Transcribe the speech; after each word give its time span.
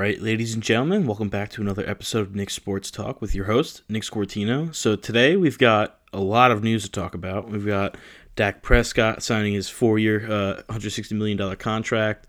Right, 0.00 0.18
ladies 0.18 0.54
and 0.54 0.62
gentlemen, 0.62 1.06
welcome 1.06 1.28
back 1.28 1.50
to 1.50 1.60
another 1.60 1.86
episode 1.86 2.22
of 2.22 2.34
Nick 2.34 2.48
Sports 2.48 2.90
Talk 2.90 3.20
with 3.20 3.34
your 3.34 3.44
host, 3.44 3.82
Nick 3.86 4.02
Scortino. 4.02 4.74
So 4.74 4.96
today 4.96 5.36
we've 5.36 5.58
got 5.58 5.98
a 6.14 6.20
lot 6.20 6.50
of 6.50 6.64
news 6.64 6.84
to 6.84 6.90
talk 6.90 7.14
about. 7.14 7.50
We've 7.50 7.66
got 7.66 7.98
Dak 8.34 8.62
Prescott 8.62 9.22
signing 9.22 9.52
his 9.52 9.68
four-year, 9.68 10.24
uh, 10.24 10.62
$160 10.72 11.12
million 11.12 11.54
contract, 11.56 12.28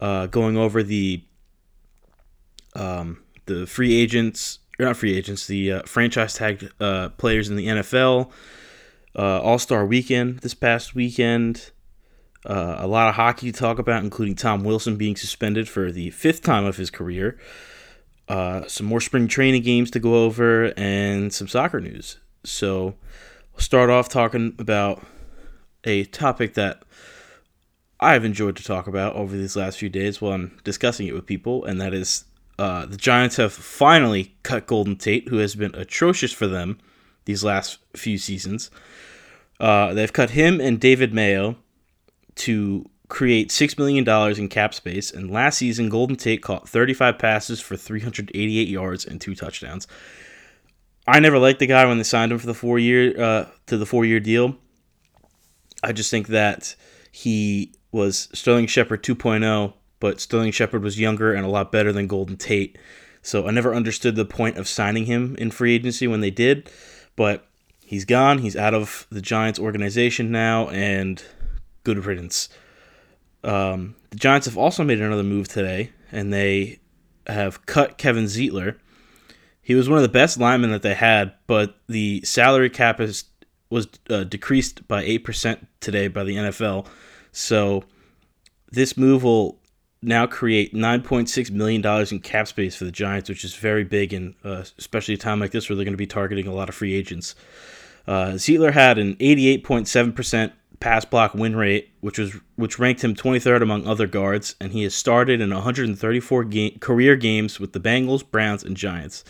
uh, 0.00 0.28
going 0.28 0.56
over 0.56 0.82
the 0.82 1.22
um, 2.74 3.22
the 3.44 3.66
free 3.66 3.94
agents, 3.94 4.60
or 4.78 4.86
not 4.86 4.96
free 4.96 5.14
agents, 5.14 5.46
the 5.46 5.72
uh, 5.72 5.82
franchise 5.82 6.32
tagged 6.32 6.72
uh, 6.80 7.10
players 7.10 7.50
in 7.50 7.56
the 7.56 7.66
NFL, 7.66 8.30
uh, 9.14 9.42
All 9.42 9.58
Star 9.58 9.84
Weekend 9.84 10.38
this 10.38 10.54
past 10.54 10.94
weekend. 10.94 11.72
Uh, 12.46 12.76
a 12.78 12.86
lot 12.86 13.08
of 13.08 13.16
hockey 13.16 13.50
to 13.50 13.58
talk 13.58 13.78
about, 13.78 14.04
including 14.04 14.36
Tom 14.36 14.62
Wilson 14.62 14.96
being 14.96 15.16
suspended 15.16 15.68
for 15.68 15.90
the 15.90 16.10
fifth 16.10 16.42
time 16.42 16.64
of 16.64 16.76
his 16.76 16.90
career. 16.90 17.38
Uh, 18.28 18.66
some 18.66 18.86
more 18.86 19.00
spring 19.00 19.26
training 19.26 19.62
games 19.62 19.90
to 19.90 19.98
go 19.98 20.24
over, 20.24 20.72
and 20.76 21.32
some 21.32 21.48
soccer 21.48 21.80
news. 21.80 22.18
So, 22.44 22.94
we'll 23.52 23.60
start 23.60 23.90
off 23.90 24.08
talking 24.08 24.54
about 24.58 25.04
a 25.84 26.04
topic 26.04 26.54
that 26.54 26.82
I've 27.98 28.24
enjoyed 28.24 28.56
to 28.56 28.64
talk 28.64 28.86
about 28.86 29.16
over 29.16 29.36
these 29.36 29.56
last 29.56 29.78
few 29.78 29.88
days 29.88 30.20
while 30.20 30.32
I'm 30.32 30.58
discussing 30.64 31.06
it 31.06 31.14
with 31.14 31.26
people, 31.26 31.64
and 31.64 31.80
that 31.80 31.94
is 31.94 32.24
uh, 32.58 32.86
the 32.86 32.96
Giants 32.96 33.36
have 33.36 33.52
finally 33.52 34.36
cut 34.42 34.66
Golden 34.66 34.96
Tate, 34.96 35.28
who 35.28 35.38
has 35.38 35.54
been 35.54 35.74
atrocious 35.74 36.32
for 36.32 36.46
them 36.46 36.78
these 37.24 37.44
last 37.44 37.78
few 37.94 38.18
seasons. 38.18 38.70
Uh, 39.58 39.94
they've 39.94 40.12
cut 40.12 40.30
him 40.30 40.60
and 40.60 40.80
David 40.80 41.12
Mayo 41.12 41.56
to 42.36 42.88
create 43.08 43.50
$6 43.50 43.78
million 43.78 44.38
in 44.38 44.48
cap 44.48 44.74
space, 44.74 45.10
and 45.10 45.30
last 45.30 45.58
season, 45.58 45.88
Golden 45.88 46.16
Tate 46.16 46.42
caught 46.42 46.68
35 46.68 47.18
passes 47.18 47.60
for 47.60 47.76
388 47.76 48.68
yards 48.68 49.04
and 49.04 49.20
two 49.20 49.34
touchdowns. 49.34 49.86
I 51.06 51.20
never 51.20 51.38
liked 51.38 51.60
the 51.60 51.66
guy 51.66 51.84
when 51.86 51.98
they 51.98 52.04
signed 52.04 52.32
him 52.32 52.38
for 52.38 52.46
the 52.46 52.54
four 52.54 52.78
year 52.78 53.20
uh, 53.20 53.46
to 53.66 53.76
the 53.76 53.86
four 53.86 54.04
year 54.04 54.18
deal. 54.18 54.56
I 55.82 55.92
just 55.92 56.10
think 56.10 56.28
that 56.28 56.74
he 57.12 57.72
was 57.92 58.28
Sterling 58.32 58.66
Shepard 58.66 59.04
2.0, 59.04 59.72
but 60.00 60.20
Sterling 60.20 60.50
Shepard 60.50 60.82
was 60.82 60.98
younger 60.98 61.32
and 61.32 61.46
a 61.46 61.48
lot 61.48 61.70
better 61.70 61.92
than 61.92 62.08
Golden 62.08 62.36
Tate. 62.36 62.76
So 63.22 63.46
I 63.46 63.50
never 63.50 63.74
understood 63.74 64.16
the 64.16 64.24
point 64.24 64.56
of 64.56 64.68
signing 64.68 65.06
him 65.06 65.36
in 65.36 65.50
free 65.50 65.74
agency 65.74 66.06
when 66.06 66.20
they 66.20 66.30
did, 66.30 66.70
but 67.14 67.46
he's 67.84 68.04
gone. 68.04 68.38
He's 68.38 68.56
out 68.56 68.74
of 68.74 69.06
the 69.10 69.20
Giants 69.20 69.58
organization 69.58 70.30
now, 70.30 70.68
and 70.68 71.22
good 71.86 72.04
riddance. 72.04 72.48
Um, 73.44 73.94
the 74.10 74.16
Giants 74.16 74.46
have 74.46 74.58
also 74.58 74.82
made 74.82 75.00
another 75.00 75.22
move 75.22 75.46
today, 75.46 75.92
and 76.10 76.32
they 76.32 76.80
have 77.28 77.64
cut 77.64 77.96
Kevin 77.96 78.24
Zeitler. 78.24 78.76
He 79.62 79.76
was 79.76 79.88
one 79.88 79.98
of 79.98 80.02
the 80.02 80.08
best 80.08 80.36
linemen 80.36 80.72
that 80.72 80.82
they 80.82 80.94
had, 80.94 81.32
but 81.46 81.76
the 81.88 82.22
salary 82.24 82.70
cap 82.70 83.00
is, 83.00 83.24
was 83.70 83.86
uh, 84.10 84.24
decreased 84.24 84.86
by 84.88 85.04
8% 85.04 85.64
today 85.78 86.08
by 86.08 86.24
the 86.24 86.34
NFL. 86.34 86.88
So 87.30 87.84
this 88.72 88.96
move 88.96 89.22
will 89.22 89.60
now 90.02 90.26
create 90.26 90.74
$9.6 90.74 91.50
million 91.52 91.86
in 92.10 92.18
cap 92.20 92.48
space 92.48 92.74
for 92.74 92.84
the 92.84 92.90
Giants, 92.90 93.28
which 93.28 93.44
is 93.44 93.54
very 93.54 93.84
big, 93.84 94.12
and 94.12 94.34
uh, 94.42 94.64
especially 94.76 95.14
a 95.14 95.18
time 95.18 95.38
like 95.38 95.52
this 95.52 95.68
where 95.68 95.76
they're 95.76 95.84
going 95.84 95.92
to 95.92 95.96
be 95.96 96.06
targeting 96.06 96.48
a 96.48 96.54
lot 96.54 96.68
of 96.68 96.74
free 96.74 96.94
agents. 96.94 97.36
Uh, 98.08 98.32
Zeitler 98.32 98.72
had 98.72 98.98
an 98.98 99.14
88.7% 99.16 100.52
pass 100.80 101.04
block 101.04 101.34
win 101.34 101.56
rate, 101.56 101.90
which 102.00 102.18
was 102.18 102.36
which 102.56 102.78
ranked 102.78 103.02
him 103.02 103.14
23rd 103.14 103.62
among 103.62 103.86
other 103.86 104.06
guards, 104.06 104.56
and 104.60 104.72
he 104.72 104.82
has 104.82 104.94
started 104.94 105.40
in 105.40 105.52
134 105.52 106.44
game, 106.44 106.78
career 106.80 107.16
games 107.16 107.58
with 107.60 107.72
the 107.72 107.80
Bengals, 107.80 108.28
Browns, 108.28 108.62
and 108.62 108.76
Giants. 108.76 109.24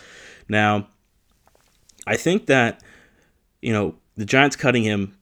Now, 0.48 0.88
I 2.06 2.16
think 2.16 2.46
that 2.46 2.82
you 3.62 3.72
know 3.72 3.96
the 4.16 4.24
Giants 4.24 4.56
cutting 4.56 4.82
him. 4.82 5.16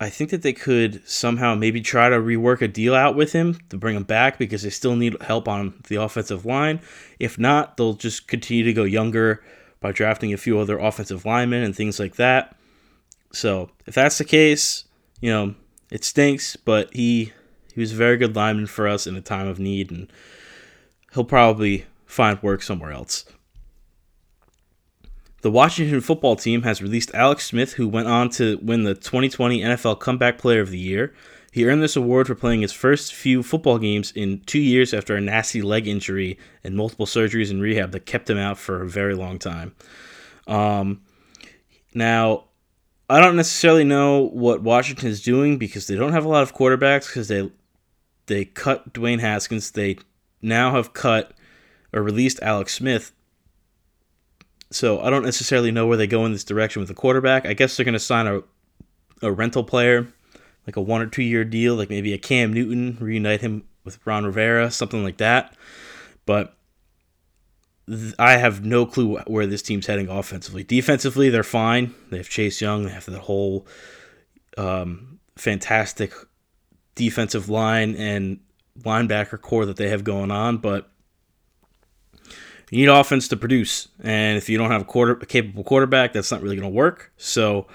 I 0.00 0.10
think 0.10 0.30
that 0.30 0.42
they 0.42 0.52
could 0.52 1.06
somehow 1.08 1.54
maybe 1.54 1.80
try 1.80 2.08
to 2.08 2.16
rework 2.16 2.60
a 2.60 2.68
deal 2.68 2.94
out 2.94 3.14
with 3.14 3.32
him 3.32 3.58
to 3.68 3.76
bring 3.76 3.96
him 3.96 4.02
back 4.02 4.38
because 4.38 4.62
they 4.62 4.70
still 4.70 4.96
need 4.96 5.16
help 5.22 5.46
on 5.46 5.74
the 5.88 5.96
offensive 5.96 6.44
line. 6.44 6.80
If 7.20 7.38
not, 7.38 7.76
they'll 7.76 7.94
just 7.94 8.26
continue 8.26 8.64
to 8.64 8.72
go 8.72 8.82
younger 8.82 9.42
by 9.80 9.92
drafting 9.92 10.32
a 10.32 10.36
few 10.36 10.58
other 10.58 10.78
offensive 10.78 11.24
linemen 11.24 11.62
and 11.62 11.76
things 11.76 12.00
like 12.00 12.16
that. 12.16 12.56
So 13.34 13.70
if 13.86 13.94
that's 13.94 14.18
the 14.18 14.24
case, 14.24 14.84
you 15.20 15.30
know, 15.30 15.54
it 15.90 16.04
stinks, 16.04 16.56
but 16.56 16.92
he 16.94 17.32
he 17.74 17.80
was 17.80 17.92
a 17.92 17.96
very 17.96 18.16
good 18.16 18.36
lineman 18.36 18.66
for 18.66 18.86
us 18.86 19.06
in 19.06 19.16
a 19.16 19.20
time 19.20 19.48
of 19.48 19.58
need, 19.58 19.90
and 19.90 20.10
he'll 21.12 21.24
probably 21.24 21.86
find 22.06 22.42
work 22.42 22.62
somewhere 22.62 22.92
else. 22.92 23.24
The 25.42 25.50
Washington 25.50 26.00
football 26.00 26.36
team 26.36 26.62
has 26.62 26.80
released 26.80 27.14
Alex 27.14 27.46
Smith, 27.46 27.74
who 27.74 27.88
went 27.88 28.08
on 28.08 28.30
to 28.30 28.58
win 28.62 28.84
the 28.84 28.94
2020 28.94 29.60
NFL 29.60 30.00
Comeback 30.00 30.38
Player 30.38 30.60
of 30.60 30.70
the 30.70 30.78
Year. 30.78 31.12
He 31.52 31.66
earned 31.66 31.82
this 31.82 31.96
award 31.96 32.26
for 32.26 32.34
playing 32.34 32.62
his 32.62 32.72
first 32.72 33.12
few 33.12 33.42
football 33.42 33.78
games 33.78 34.10
in 34.12 34.40
two 34.40 34.58
years 34.58 34.94
after 34.94 35.14
a 35.14 35.20
nasty 35.20 35.60
leg 35.60 35.86
injury 35.86 36.38
and 36.64 36.76
multiple 36.76 37.06
surgeries 37.06 37.50
and 37.50 37.60
rehab 37.60 37.92
that 37.92 38.06
kept 38.06 38.30
him 38.30 38.38
out 38.38 38.58
for 38.58 38.82
a 38.82 38.88
very 38.88 39.14
long 39.14 39.38
time. 39.38 39.74
Um, 40.46 41.02
now, 41.92 42.44
I 43.08 43.20
don't 43.20 43.36
necessarily 43.36 43.84
know 43.84 44.20
what 44.20 44.62
Washington 44.62 45.08
is 45.08 45.22
doing 45.22 45.58
because 45.58 45.86
they 45.86 45.94
don't 45.94 46.12
have 46.12 46.24
a 46.24 46.28
lot 46.28 46.42
of 46.42 46.54
quarterbacks 46.54 47.06
because 47.06 47.28
they 47.28 47.50
they 48.26 48.46
cut 48.46 48.92
Dwayne 48.94 49.20
Haskins. 49.20 49.70
They 49.70 49.98
now 50.40 50.72
have 50.72 50.94
cut 50.94 51.32
or 51.92 52.02
released 52.02 52.40
Alex 52.40 52.74
Smith. 52.74 53.12
So 54.70 55.00
I 55.00 55.10
don't 55.10 55.24
necessarily 55.24 55.70
know 55.70 55.86
where 55.86 55.98
they 55.98 56.06
go 56.06 56.24
in 56.24 56.32
this 56.32 56.44
direction 56.44 56.80
with 56.80 56.88
the 56.88 56.94
quarterback. 56.94 57.46
I 57.46 57.52
guess 57.52 57.76
they're 57.76 57.84
going 57.84 57.92
to 57.92 58.00
sign 58.00 58.26
a 58.26 58.42
a 59.22 59.30
rental 59.32 59.64
player, 59.64 60.08
like 60.66 60.76
a 60.76 60.80
one 60.80 61.02
or 61.02 61.06
two 61.06 61.22
year 61.22 61.44
deal, 61.44 61.74
like 61.74 61.90
maybe 61.90 62.12
a 62.12 62.18
Cam 62.18 62.52
Newton, 62.52 62.96
reunite 63.00 63.40
him 63.40 63.64
with 63.84 64.04
Ron 64.06 64.24
Rivera, 64.24 64.70
something 64.70 65.04
like 65.04 65.18
that. 65.18 65.54
But 66.26 66.56
I 68.18 68.36
have 68.36 68.64
no 68.64 68.86
clue 68.86 69.18
where 69.26 69.46
this 69.46 69.62
team's 69.62 69.86
heading 69.86 70.08
offensively. 70.08 70.64
Defensively, 70.64 71.28
they're 71.28 71.42
fine. 71.42 71.94
They 72.10 72.16
have 72.16 72.28
Chase 72.28 72.60
Young. 72.60 72.84
They 72.84 72.92
have 72.92 73.04
the 73.04 73.18
whole 73.18 73.66
um, 74.56 75.18
fantastic 75.36 76.12
defensive 76.94 77.48
line 77.48 77.94
and 77.96 78.40
linebacker 78.80 79.40
core 79.40 79.66
that 79.66 79.76
they 79.76 79.88
have 79.88 80.04
going 80.04 80.30
on, 80.30 80.58
but 80.58 80.90
you 82.70 82.78
need 82.78 82.88
offense 82.88 83.28
to 83.28 83.36
produce. 83.36 83.88
And 84.02 84.38
if 84.38 84.48
you 84.48 84.58
don't 84.58 84.70
have 84.70 84.82
a 84.82 84.86
quarter 84.86 85.12
a 85.12 85.26
capable 85.26 85.64
quarterback, 85.64 86.12
that's 86.12 86.32
not 86.32 86.42
really 86.42 86.56
going 86.56 86.68
to 86.68 86.74
work. 86.74 87.12
So 87.16 87.66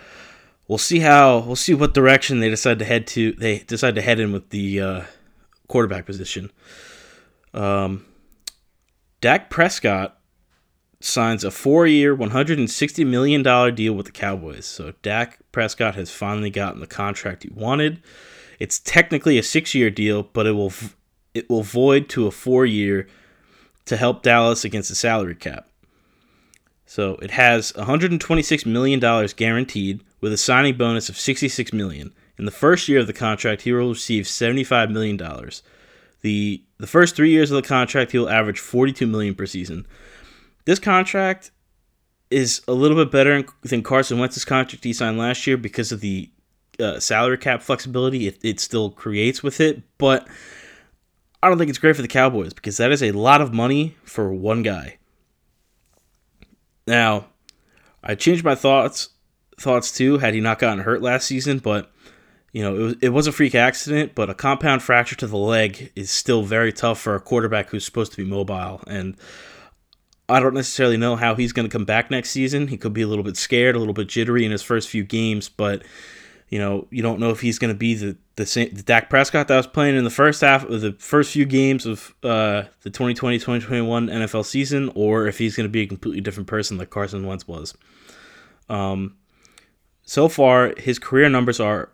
we'll 0.67 0.77
see 0.77 0.99
how 0.99 1.39
we'll 1.39 1.55
see 1.55 1.73
what 1.73 1.93
direction 1.93 2.39
they 2.39 2.49
decide 2.49 2.79
to 2.79 2.85
head 2.85 3.07
to. 3.07 3.33
They 3.33 3.59
decide 3.59 3.95
to 3.95 4.01
head 4.01 4.19
in 4.19 4.31
with 4.31 4.49
the 4.49 4.81
uh, 4.81 5.01
quarterback 5.67 6.05
position. 6.05 6.51
Um, 7.53 8.05
Dak 9.21 9.49
Prescott 9.49 10.17
signs 11.01 11.43
a 11.43 11.51
four-year, 11.51 12.15
$160 12.15 13.05
million 13.05 13.75
deal 13.75 13.93
with 13.93 14.05
the 14.05 14.11
Cowboys. 14.11 14.65
So 14.65 14.93
Dak 15.01 15.39
Prescott 15.51 15.95
has 15.95 16.11
finally 16.11 16.49
gotten 16.49 16.79
the 16.79 16.87
contract 16.87 17.43
he 17.43 17.49
wanted. 17.49 18.01
It's 18.59 18.79
technically 18.79 19.37
a 19.37 19.43
six-year 19.43 19.89
deal, 19.89 20.23
but 20.23 20.45
it 20.45 20.51
will 20.51 20.73
it 21.33 21.49
will 21.49 21.63
void 21.63 22.09
to 22.09 22.27
a 22.27 22.31
four-year 22.31 23.07
to 23.85 23.97
help 23.97 24.23
Dallas 24.23 24.65
against 24.65 24.89
the 24.89 24.95
salary 24.95 25.35
cap. 25.35 25.69
So 26.85 27.13
it 27.21 27.31
has 27.31 27.71
$126 27.73 28.65
million 28.65 28.99
guaranteed 29.35 30.03
with 30.21 30.33
a 30.33 30.37
signing 30.37 30.75
bonus 30.75 31.07
of 31.07 31.17
66 31.17 31.71
million. 31.71 32.13
In 32.37 32.45
the 32.45 32.51
first 32.51 32.87
year 32.87 32.99
of 32.99 33.07
the 33.07 33.13
contract, 33.13 33.61
he 33.61 33.71
will 33.71 33.89
receive 33.89 34.25
$75 34.25 34.89
million. 34.91 35.17
The 36.21 36.63
the 36.77 36.87
first 36.87 37.15
three 37.15 37.31
years 37.31 37.51
of 37.51 37.61
the 37.61 37.67
contract, 37.67 38.11
he'll 38.11 38.29
average 38.29 38.59
42 38.59 39.07
million 39.07 39.35
per 39.35 39.45
season. 39.45 39.85
This 40.65 40.79
contract 40.79 41.51
is 42.29 42.61
a 42.67 42.73
little 42.73 42.97
bit 42.97 43.11
better 43.11 43.43
than 43.63 43.83
Carson 43.83 44.19
Wentz's 44.19 44.45
contract 44.45 44.83
he 44.83 44.93
signed 44.93 45.17
last 45.17 45.47
year 45.47 45.57
because 45.57 45.91
of 45.91 45.99
the 45.99 46.29
uh, 46.79 46.99
salary 46.99 47.37
cap 47.37 47.61
flexibility 47.61 48.27
it, 48.27 48.37
it 48.43 48.59
still 48.59 48.89
creates 48.89 49.43
with 49.43 49.59
it, 49.59 49.81
but 49.97 50.27
I 51.41 51.49
don't 51.49 51.57
think 51.57 51.69
it's 51.69 51.79
great 51.79 51.95
for 51.95 52.01
the 52.01 52.07
Cowboys 52.07 52.53
because 52.53 52.77
that 52.77 52.91
is 52.91 53.01
a 53.01 53.11
lot 53.11 53.41
of 53.41 53.53
money 53.53 53.95
for 54.03 54.31
one 54.33 54.61
guy. 54.61 54.97
Now, 56.85 57.27
I 58.03 58.15
changed 58.15 58.43
my 58.43 58.55
thoughts 58.55 59.09
thoughts 59.59 59.91
too 59.91 60.19
had 60.19 60.33
he 60.33 60.39
not 60.39 60.59
gotten 60.59 60.83
hurt 60.83 61.01
last 61.01 61.27
season, 61.27 61.59
but 61.59 61.91
you 62.51 62.63
know, 62.63 62.75
it 62.75 62.79
was, 62.79 62.95
it 63.01 63.09
was 63.09 63.27
a 63.27 63.31
freak 63.31 63.55
accident, 63.55 64.15
but 64.15 64.29
a 64.29 64.33
compound 64.33 64.81
fracture 64.81 65.15
to 65.17 65.27
the 65.27 65.37
leg 65.37 65.91
is 65.95 66.09
still 66.09 66.43
very 66.43 66.73
tough 66.73 66.99
for 66.99 67.15
a 67.15 67.19
quarterback 67.19 67.69
who's 67.69 67.85
supposed 67.85 68.11
to 68.13 68.17
be 68.17 68.29
mobile. 68.29 68.81
And 68.87 69.15
I 70.27 70.39
don't 70.39 70.53
necessarily 70.53 70.97
know 70.97 71.15
how 71.15 71.35
he's 71.35 71.53
going 71.53 71.67
to 71.67 71.71
come 71.71 71.85
back 71.85 72.09
next 72.09 72.31
season. 72.31 72.67
He 72.67 72.77
could 72.77 72.93
be 72.93 73.01
a 73.01 73.07
little 73.07 73.23
bit 73.23 73.37
scared, 73.37 73.75
a 73.75 73.79
little 73.79 73.93
bit 73.93 74.07
jittery 74.07 74.45
in 74.45 74.51
his 74.51 74.61
first 74.61 74.89
few 74.89 75.03
games, 75.03 75.49
but 75.49 75.83
you 76.49 76.57
know, 76.57 76.87
you 76.89 77.03
don't 77.03 77.19
know 77.19 77.29
if 77.29 77.41
he's 77.41 77.59
going 77.59 77.73
to 77.73 77.77
be 77.77 77.93
the, 77.93 78.17
the 78.35 78.45
same 78.45 78.73
the 78.73 78.81
Dak 78.81 79.09
Prescott 79.09 79.47
that 79.47 79.55
was 79.55 79.67
playing 79.67 79.95
in 79.95 80.03
the 80.03 80.09
first 80.09 80.41
half 80.41 80.65
of 80.65 80.81
the 80.81 80.93
first 80.93 81.31
few 81.31 81.45
games 81.45 81.85
of 81.85 82.15
uh, 82.23 82.63
the 82.81 82.89
2020-2021 82.89 83.61
NFL 84.09 84.43
season, 84.45 84.91
or 84.95 85.27
if 85.27 85.37
he's 85.37 85.55
going 85.55 85.65
to 85.65 85.71
be 85.71 85.81
a 85.81 85.87
completely 85.87 86.21
different 86.21 86.47
person 86.47 86.77
like 86.77 86.89
Carson 86.89 87.25
Wentz 87.27 87.47
was. 87.47 87.75
Um, 88.67 89.15
so 90.03 90.27
far, 90.27 90.73
his 90.77 90.97
career 90.97 91.29
numbers 91.29 91.59
are 91.59 91.91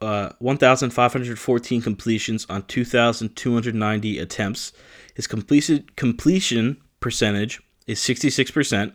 uh, 0.00 0.30
1,514 0.38 1.82
completions 1.82 2.46
on 2.48 2.62
2,290 2.64 4.18
attempts. 4.18 4.72
His 5.14 5.26
completion 5.26 5.84
completion 5.96 6.78
percentage 7.00 7.60
is 7.86 8.00
66%. 8.00 8.92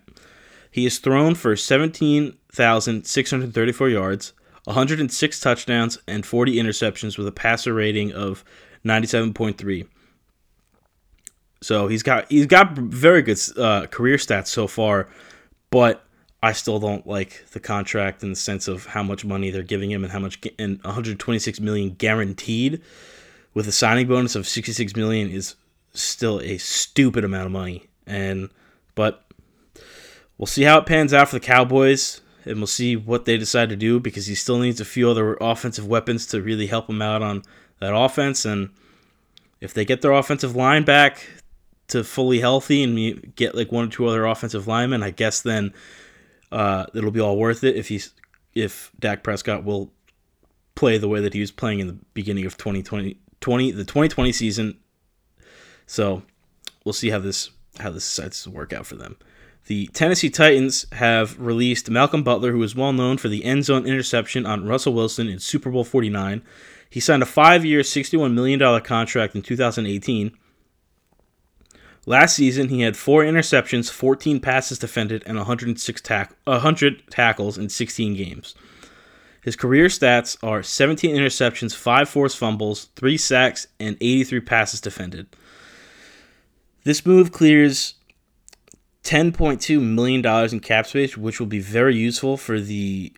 He 0.69 0.85
is 0.85 0.99
thrown 0.99 1.33
for 1.35 1.55
17,634 1.55 3.89
yards, 3.89 4.33
106 4.65 5.39
touchdowns, 5.39 5.97
and 6.07 6.23
40 6.25 6.55
interceptions 6.55 7.17
with 7.17 7.27
a 7.27 7.31
passer 7.31 7.73
rating 7.73 8.11
of 8.13 8.43
97.3. 8.85 9.87
So 11.61 11.87
he's 11.87 12.03
got 12.03 12.29
he's 12.29 12.47
got 12.47 12.77
very 12.77 13.21
good 13.21 13.39
uh, 13.57 13.87
career 13.87 14.17
stats 14.17 14.47
so 14.47 14.67
far, 14.67 15.07
but 15.69 16.05
I 16.43 16.53
still 16.53 16.79
don't 16.79 17.05
like 17.05 17.45
the 17.51 17.59
contract 17.59 18.23
in 18.23 18.31
the 18.31 18.35
sense 18.35 18.67
of 18.67 18.87
how 18.87 19.03
much 19.03 19.23
money 19.23 19.51
they're 19.51 19.61
giving 19.61 19.91
him 19.91 20.03
and 20.03 20.11
how 20.11 20.19
much 20.19 20.39
and 20.57 20.81
126 20.83 21.59
million 21.59 21.91
guaranteed 21.91 22.81
with 23.53 23.67
a 23.67 23.71
signing 23.71 24.07
bonus 24.07 24.35
of 24.35 24.47
66 24.47 24.95
million 24.95 25.29
is 25.29 25.55
still 25.93 26.39
a 26.41 26.57
stupid 26.57 27.23
amount 27.23 27.45
of 27.45 27.51
money. 27.51 27.87
And 28.07 28.49
but 28.95 29.23
we'll 30.37 30.47
see 30.47 30.63
how 30.63 30.79
it 30.79 30.85
pans 30.85 31.13
out 31.13 31.29
for 31.29 31.35
the 31.35 31.45
Cowboys 31.45 32.21
and 32.45 32.57
we'll 32.57 32.67
see 32.67 32.95
what 32.95 33.25
they 33.25 33.37
decide 33.37 33.69
to 33.69 33.75
do 33.75 33.99
because 33.99 34.25
he 34.25 34.33
still 34.33 34.57
needs 34.57 34.81
a 34.81 34.85
few 34.85 35.09
other 35.09 35.37
offensive 35.39 35.85
weapons 35.85 36.25
to 36.27 36.41
really 36.41 36.67
help 36.67 36.89
him 36.89 37.01
out 37.01 37.21
on 37.21 37.43
that 37.79 37.95
offense 37.95 38.45
and 38.45 38.69
if 39.59 39.75
they 39.75 39.85
get 39.85 40.01
their 40.01 40.11
offensive 40.11 40.55
line 40.55 40.83
back 40.83 41.27
to 41.87 42.03
fully 42.03 42.39
healthy 42.39 42.83
and 42.83 43.35
get 43.35 43.53
like 43.53 43.71
one 43.71 43.87
or 43.87 43.91
two 43.91 44.07
other 44.07 44.25
offensive 44.25 44.67
linemen, 44.67 45.03
I 45.03 45.11
guess 45.11 45.41
then 45.41 45.73
uh, 46.51 46.85
it'll 46.93 47.11
be 47.11 47.19
all 47.19 47.37
worth 47.37 47.63
it 47.63 47.75
if 47.75 47.87
he's 47.87 48.13
if 48.53 48.91
Dak 48.99 49.23
Prescott 49.23 49.63
will 49.63 49.91
play 50.75 50.97
the 50.97 51.07
way 51.07 51.21
that 51.21 51.33
he 51.33 51.39
was 51.39 51.51
playing 51.51 51.79
in 51.79 51.87
the 51.87 51.97
beginning 52.13 52.45
of 52.45 52.57
2020, 52.57 53.17
20, 53.39 53.71
the 53.71 53.85
2020 53.85 54.31
season. 54.31 54.77
So 55.85 56.23
we'll 56.83 56.93
see 56.93 57.09
how 57.09 57.19
this 57.19 57.51
how 57.79 57.91
this 57.91 58.19
to 58.43 58.49
work 58.49 58.73
out 58.73 58.85
for 58.85 58.95
them. 58.95 59.17
The 59.67 59.87
Tennessee 59.87 60.29
Titans 60.29 60.85
have 60.93 61.39
released 61.39 61.89
Malcolm 61.89 62.23
Butler, 62.23 62.51
who 62.51 62.63
is 62.63 62.75
well 62.75 62.93
known 62.93 63.17
for 63.17 63.29
the 63.29 63.45
end 63.45 63.63
zone 63.65 63.85
interception 63.85 64.45
on 64.45 64.65
Russell 64.65 64.93
Wilson 64.93 65.29
in 65.29 65.39
Super 65.39 65.69
Bowl 65.69 65.83
49. 65.83 66.41
He 66.89 66.99
signed 66.99 67.23
a 67.23 67.27
five 67.27 67.63
year, 67.63 67.81
$61 67.81 68.33
million 68.33 68.81
contract 68.81 69.35
in 69.35 69.41
2018 69.41 70.35
Last 72.05 72.35
season, 72.35 72.69
he 72.69 72.81
had 72.81 72.97
four 72.97 73.23
interceptions, 73.23 73.91
14 73.91 74.39
passes 74.39 74.79
defended, 74.79 75.23
and 75.25 75.37
106 75.37 76.01
tack- 76.01 76.35
100 76.45 77.03
tackles 77.11 77.57
in 77.57 77.69
16 77.69 78.15
games. 78.15 78.55
His 79.43 79.55
career 79.55 79.87
stats 79.87 80.37
are 80.43 80.63
17 80.63 81.15
interceptions, 81.15 81.75
5 81.75 82.09
forced 82.09 82.37
fumbles, 82.37 82.89
3 82.95 83.17
sacks, 83.17 83.67
and 83.79 83.97
83 84.01 84.39
passes 84.39 84.81
defended. 84.81 85.27
This 86.83 87.05
move 87.05 87.31
clears 87.31 87.95
$10.2 89.03 89.81
million 89.81 90.25
in 90.51 90.59
cap 90.59 90.87
space, 90.87 91.17
which 91.17 91.39
will 91.39 91.47
be 91.47 91.59
very 91.59 91.95
useful 91.95 92.37
for 92.37 92.59
the 92.59 93.13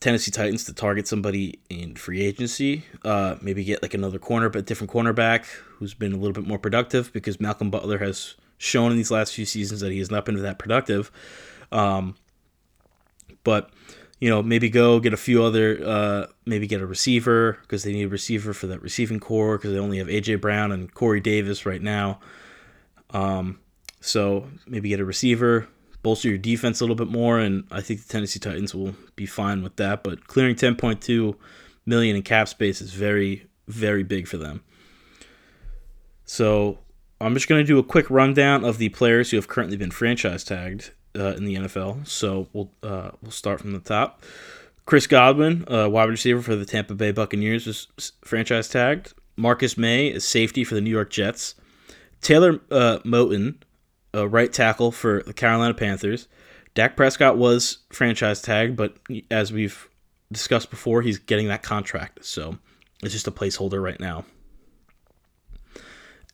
Tennessee 0.00 0.30
Titans 0.30 0.64
to 0.64 0.74
target 0.74 1.08
somebody 1.08 1.58
in 1.70 1.96
free 1.96 2.20
agency. 2.20 2.84
Uh, 3.04 3.36
maybe 3.40 3.64
get 3.64 3.82
like 3.82 3.94
another 3.94 4.18
corner, 4.18 4.48
but 4.48 4.66
different 4.66 4.92
cornerback 4.92 5.46
who's 5.46 5.94
been 5.94 6.12
a 6.12 6.16
little 6.16 6.34
bit 6.34 6.46
more 6.46 6.58
productive 6.58 7.12
because 7.12 7.40
Malcolm 7.40 7.70
Butler 7.70 7.98
has 7.98 8.34
shown 8.58 8.90
in 8.90 8.96
these 8.96 9.10
last 9.10 9.34
few 9.34 9.44
seasons 9.44 9.80
that 9.80 9.92
he 9.92 9.98
has 9.98 10.10
not 10.10 10.24
been 10.24 10.40
that 10.42 10.58
productive. 10.58 11.10
Um, 11.72 12.16
but 13.44 13.70
you 14.20 14.30
know, 14.30 14.42
maybe 14.42 14.70
go 14.70 14.98
get 14.98 15.12
a 15.12 15.18
few 15.18 15.42
other, 15.42 15.78
uh, 15.84 16.26
maybe 16.46 16.66
get 16.66 16.80
a 16.80 16.86
receiver 16.86 17.58
because 17.62 17.84
they 17.84 17.92
need 17.92 18.04
a 18.04 18.08
receiver 18.08 18.54
for 18.54 18.66
that 18.66 18.80
receiving 18.80 19.20
core 19.20 19.58
because 19.58 19.72
they 19.72 19.78
only 19.78 19.98
have 19.98 20.06
AJ 20.06 20.40
Brown 20.40 20.72
and 20.72 20.92
Corey 20.92 21.20
Davis 21.20 21.66
right 21.66 21.82
now. 21.82 22.20
Um, 23.10 23.60
so 24.00 24.48
maybe 24.66 24.88
get 24.88 25.00
a 25.00 25.04
receiver, 25.04 25.68
bolster 26.06 26.28
your 26.28 26.38
defense 26.38 26.80
a 26.80 26.84
little 26.84 26.94
bit 26.94 27.08
more, 27.08 27.40
and 27.40 27.64
I 27.68 27.80
think 27.80 28.00
the 28.00 28.08
Tennessee 28.08 28.38
Titans 28.38 28.72
will 28.72 28.94
be 29.16 29.26
fine 29.26 29.64
with 29.64 29.74
that. 29.74 30.04
But 30.04 30.28
clearing 30.28 30.54
10.2 30.54 31.34
million 31.84 32.14
in 32.14 32.22
cap 32.22 32.46
space 32.46 32.80
is 32.80 32.92
very, 32.92 33.48
very 33.66 34.04
big 34.04 34.28
for 34.28 34.36
them. 34.36 34.62
So 36.24 36.78
I'm 37.20 37.34
just 37.34 37.48
going 37.48 37.60
to 37.60 37.66
do 37.66 37.80
a 37.80 37.82
quick 37.82 38.08
rundown 38.08 38.64
of 38.64 38.78
the 38.78 38.88
players 38.90 39.32
who 39.32 39.36
have 39.36 39.48
currently 39.48 39.76
been 39.76 39.90
franchise 39.90 40.44
tagged 40.44 40.92
uh, 41.18 41.34
in 41.34 41.44
the 41.44 41.56
NFL. 41.56 42.06
So 42.06 42.46
we'll 42.52 42.70
uh, 42.84 43.10
we'll 43.20 43.32
start 43.32 43.60
from 43.60 43.72
the 43.72 43.80
top. 43.80 44.22
Chris 44.84 45.08
Godwin, 45.08 45.64
uh, 45.68 45.88
wide 45.90 46.08
receiver 46.08 46.40
for 46.40 46.54
the 46.54 46.64
Tampa 46.64 46.94
Bay 46.94 47.10
Buccaneers, 47.10 47.66
is 47.66 48.12
franchise 48.20 48.68
tagged. 48.68 49.12
Marcus 49.36 49.76
Maye 49.76 50.06
is 50.06 50.24
safety 50.24 50.62
for 50.62 50.76
the 50.76 50.80
New 50.80 50.90
York 50.90 51.10
Jets. 51.10 51.56
Taylor 52.20 52.60
uh, 52.70 53.00
Moton, 53.04 53.56
a 54.16 54.26
right 54.26 54.52
tackle 54.52 54.90
for 54.90 55.22
the 55.24 55.32
Carolina 55.32 55.74
Panthers. 55.74 56.28
Dak 56.74 56.96
Prescott 56.96 57.38
was 57.38 57.78
franchise 57.90 58.42
tagged, 58.42 58.76
but 58.76 58.96
as 59.30 59.52
we've 59.52 59.88
discussed 60.32 60.70
before, 60.70 61.02
he's 61.02 61.18
getting 61.18 61.48
that 61.48 61.62
contract, 61.62 62.24
so 62.24 62.58
it's 63.02 63.12
just 63.12 63.28
a 63.28 63.30
placeholder 63.30 63.82
right 63.82 64.00
now. 64.00 64.24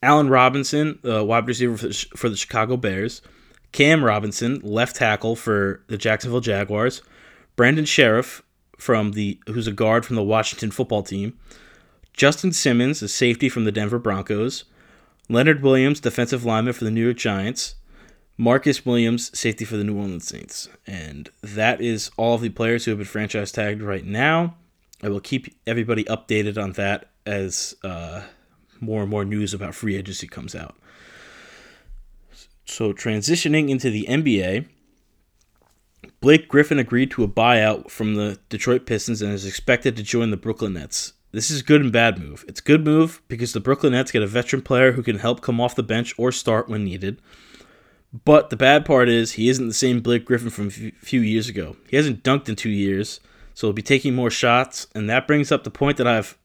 Allen 0.02 0.28
Robinson, 0.28 0.98
uh, 1.04 1.24
wide 1.24 1.46
receiver 1.46 1.76
for 1.76 1.88
the, 1.88 2.06
for 2.16 2.28
the 2.28 2.36
Chicago 2.36 2.76
Bears. 2.76 3.22
Cam 3.70 4.04
Robinson, 4.04 4.60
left 4.62 4.96
tackle 4.96 5.36
for 5.36 5.82
the 5.86 5.96
Jacksonville 5.96 6.40
Jaguars. 6.40 7.02
Brandon 7.54 7.84
Scherff, 7.84 8.42
from 8.78 9.12
the 9.12 9.38
who's 9.46 9.68
a 9.68 9.72
guard 9.72 10.04
from 10.04 10.16
the 10.16 10.24
Washington 10.24 10.72
football 10.72 11.04
team. 11.04 11.38
Justin 12.12 12.52
Simmons, 12.52 13.00
a 13.00 13.08
safety 13.08 13.48
from 13.48 13.64
the 13.64 13.72
Denver 13.72 13.98
Broncos. 14.00 14.64
Leonard 15.28 15.62
Williams, 15.62 16.00
defensive 16.00 16.44
lineman 16.44 16.74
for 16.74 16.84
the 16.84 16.90
New 16.90 17.04
York 17.04 17.16
Giants. 17.16 17.76
Marcus 18.38 18.84
Williams, 18.84 19.36
safety 19.38 19.64
for 19.64 19.76
the 19.76 19.84
New 19.84 19.96
Orleans 19.96 20.26
Saints. 20.26 20.68
And 20.86 21.30
that 21.42 21.80
is 21.80 22.10
all 22.16 22.34
of 22.34 22.40
the 22.40 22.48
players 22.48 22.84
who 22.84 22.90
have 22.90 22.98
been 22.98 23.06
franchise 23.06 23.52
tagged 23.52 23.82
right 23.82 24.04
now. 24.04 24.56
I 25.02 25.08
will 25.08 25.20
keep 25.20 25.54
everybody 25.66 26.04
updated 26.04 26.60
on 26.60 26.72
that 26.72 27.10
as 27.26 27.76
uh, 27.84 28.22
more 28.80 29.02
and 29.02 29.10
more 29.10 29.24
news 29.24 29.54
about 29.54 29.74
free 29.74 29.96
agency 29.96 30.26
comes 30.26 30.54
out. 30.54 30.76
So, 32.64 32.92
transitioning 32.92 33.68
into 33.68 33.90
the 33.90 34.06
NBA, 34.08 34.66
Blake 36.20 36.48
Griffin 36.48 36.78
agreed 36.78 37.10
to 37.12 37.24
a 37.24 37.28
buyout 37.28 37.90
from 37.90 38.14
the 38.14 38.38
Detroit 38.48 38.86
Pistons 38.86 39.20
and 39.20 39.32
is 39.32 39.44
expected 39.44 39.96
to 39.96 40.02
join 40.02 40.30
the 40.30 40.36
Brooklyn 40.36 40.74
Nets. 40.74 41.12
This 41.32 41.50
is 41.50 41.62
a 41.62 41.64
good 41.64 41.80
and 41.80 41.90
bad 41.90 42.18
move. 42.18 42.44
It's 42.46 42.60
good 42.60 42.84
move 42.84 43.22
because 43.26 43.54
the 43.54 43.60
Brooklyn 43.60 43.92
Nets 43.92 44.12
get 44.12 44.22
a 44.22 44.26
veteran 44.26 44.60
player 44.60 44.92
who 44.92 45.02
can 45.02 45.18
help 45.18 45.40
come 45.40 45.60
off 45.60 45.74
the 45.74 45.82
bench 45.82 46.14
or 46.18 46.30
start 46.30 46.68
when 46.68 46.84
needed. 46.84 47.20
But 48.24 48.50
the 48.50 48.56
bad 48.56 48.84
part 48.84 49.08
is 49.08 49.32
he 49.32 49.48
isn't 49.48 49.66
the 49.66 49.72
same 49.72 50.00
Blake 50.00 50.26
Griffin 50.26 50.50
from 50.50 50.66
a 50.66 50.70
few 50.70 51.22
years 51.22 51.48
ago. 51.48 51.76
He 51.88 51.96
hasn't 51.96 52.22
dunked 52.22 52.50
in 52.50 52.56
two 52.56 52.68
years, 52.68 53.20
so 53.54 53.66
he'll 53.66 53.72
be 53.72 53.80
taking 53.80 54.14
more 54.14 54.30
shots, 54.30 54.86
and 54.94 55.08
that 55.08 55.26
brings 55.26 55.50
up 55.50 55.64
the 55.64 55.70
point 55.70 55.96
that 55.96 56.06
I've 56.06 56.36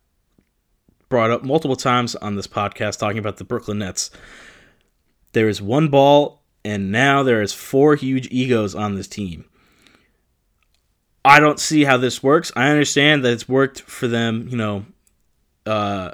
brought 1.09 1.31
up 1.31 1.43
multiple 1.43 1.75
times 1.75 2.15
on 2.15 2.35
this 2.35 2.47
podcast 2.47 2.99
talking 2.99 3.19
about 3.19 3.35
the 3.35 3.43
Brooklyn 3.43 3.79
Nets. 3.79 4.09
There 5.33 5.49
is 5.49 5.61
one 5.61 5.89
ball, 5.89 6.43
and 6.63 6.91
now 6.91 7.23
there 7.23 7.41
is 7.41 7.51
four 7.51 7.95
huge 7.95 8.29
egos 8.31 8.73
on 8.73 8.95
this 8.95 9.07
team. 9.09 9.43
I 11.27 11.41
don't 11.41 11.59
see 11.59 11.83
how 11.83 11.97
this 11.97 12.23
works. 12.23 12.53
I 12.55 12.69
understand 12.69 13.25
that 13.25 13.33
it's 13.33 13.49
worked 13.49 13.81
for 13.81 14.07
them, 14.07 14.47
you 14.49 14.55
know, 14.55 14.85
uh, 15.65 16.11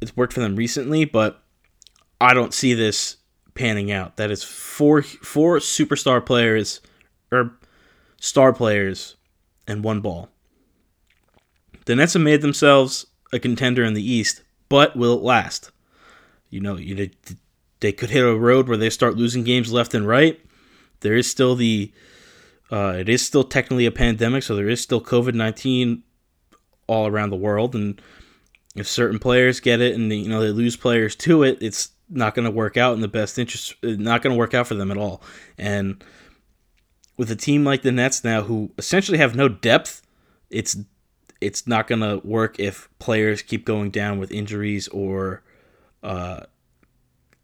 it's 0.00 0.16
worked 0.16 0.32
for 0.32 0.38
them 0.38 0.54
recently, 0.54 1.04
but 1.04 1.42
I 2.20 2.32
don't 2.32 2.54
see 2.54 2.72
this 2.72 3.16
panning 3.54 3.90
out. 3.90 4.16
That 4.16 4.30
is 4.30 4.44
four 4.44 5.02
four 5.02 5.58
superstar 5.58 6.24
players 6.24 6.80
or 7.32 7.58
star 8.20 8.52
players 8.52 9.16
and 9.66 9.82
one 9.82 10.00
ball. 10.00 10.28
The 11.86 11.96
Nets 11.96 12.12
have 12.12 12.22
made 12.22 12.42
themselves 12.42 13.06
a 13.32 13.40
contender 13.40 13.82
in 13.82 13.94
the 13.94 14.08
East, 14.08 14.44
but 14.68 14.94
will 14.94 15.14
it 15.14 15.22
last? 15.22 15.72
You 16.48 16.60
know, 16.60 16.76
you 16.76 17.10
they 17.80 17.90
could 17.90 18.10
hit 18.10 18.24
a 18.24 18.38
road 18.38 18.68
where 18.68 18.76
they 18.76 18.90
start 18.90 19.16
losing 19.16 19.42
games 19.42 19.72
left 19.72 19.94
and 19.94 20.06
right. 20.06 20.38
There 21.00 21.16
is 21.16 21.28
still 21.28 21.56
the 21.56 21.92
uh, 22.70 22.94
it 22.98 23.08
is 23.08 23.24
still 23.24 23.44
technically 23.44 23.86
a 23.86 23.90
pandemic, 23.90 24.42
so 24.42 24.54
there 24.54 24.68
is 24.68 24.80
still 24.80 25.00
COVID 25.00 25.34
nineteen 25.34 26.02
all 26.86 27.06
around 27.06 27.30
the 27.30 27.36
world, 27.36 27.74
and 27.74 28.00
if 28.76 28.86
certain 28.86 29.18
players 29.18 29.60
get 29.60 29.80
it 29.80 29.94
and 29.94 30.10
they, 30.10 30.16
you 30.16 30.28
know 30.28 30.40
they 30.40 30.50
lose 30.50 30.76
players 30.76 31.16
to 31.16 31.42
it, 31.42 31.58
it's 31.60 31.90
not 32.08 32.34
going 32.34 32.44
to 32.44 32.50
work 32.50 32.76
out 32.76 32.94
in 32.94 33.00
the 33.00 33.08
best 33.08 33.38
interest. 33.38 33.74
Not 33.82 34.22
going 34.22 34.34
to 34.34 34.38
work 34.38 34.54
out 34.54 34.66
for 34.66 34.74
them 34.74 34.90
at 34.90 34.96
all. 34.96 35.22
And 35.56 36.02
with 37.16 37.30
a 37.30 37.36
team 37.36 37.64
like 37.64 37.82
the 37.82 37.92
Nets 37.92 38.24
now, 38.24 38.42
who 38.42 38.70
essentially 38.78 39.18
have 39.18 39.36
no 39.36 39.48
depth, 39.48 40.02
it's 40.50 40.76
it's 41.40 41.66
not 41.66 41.86
going 41.86 42.00
to 42.00 42.20
work 42.26 42.58
if 42.58 42.88
players 42.98 43.42
keep 43.42 43.64
going 43.64 43.90
down 43.90 44.18
with 44.18 44.30
injuries 44.30 44.88
or 44.88 45.42
uh, 46.02 46.40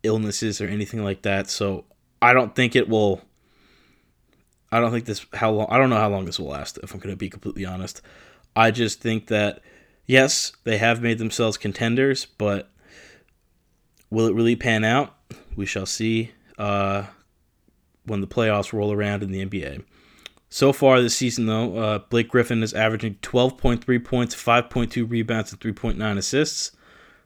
illnesses 0.02 0.60
or 0.60 0.66
anything 0.66 1.02
like 1.02 1.22
that. 1.22 1.48
So 1.48 1.84
I 2.20 2.32
don't 2.32 2.54
think 2.54 2.76
it 2.76 2.88
will. 2.88 3.22
I 4.76 4.80
don't 4.80 4.90
think 4.90 5.06
this 5.06 5.24
how 5.32 5.50
long. 5.50 5.68
I 5.70 5.78
don't 5.78 5.90
know 5.90 5.96
how 5.96 6.10
long 6.10 6.26
this 6.26 6.38
will 6.38 6.48
last. 6.48 6.78
If 6.82 6.92
I'm 6.92 7.00
going 7.00 7.12
to 7.12 7.18
be 7.18 7.30
completely 7.30 7.64
honest, 7.64 8.02
I 8.54 8.70
just 8.70 9.00
think 9.00 9.28
that 9.28 9.60
yes, 10.06 10.52
they 10.64 10.78
have 10.78 11.00
made 11.00 11.18
themselves 11.18 11.56
contenders, 11.56 12.26
but 12.26 12.70
will 14.10 14.26
it 14.26 14.34
really 14.34 14.56
pan 14.56 14.84
out? 14.84 15.14
We 15.56 15.66
shall 15.66 15.86
see 15.86 16.32
uh, 16.58 17.04
when 18.04 18.20
the 18.20 18.26
playoffs 18.26 18.72
roll 18.72 18.92
around 18.92 19.22
in 19.22 19.32
the 19.32 19.44
NBA. 19.44 19.82
So 20.48 20.72
far 20.72 21.00
this 21.00 21.16
season, 21.16 21.46
though, 21.46 21.76
uh, 21.76 21.98
Blake 21.98 22.28
Griffin 22.28 22.62
is 22.62 22.72
averaging 22.72 23.16
12.3 23.16 24.04
points, 24.04 24.34
5.2 24.34 25.10
rebounds, 25.10 25.52
and 25.52 25.60
3.9 25.60 26.16
assists. 26.16 26.72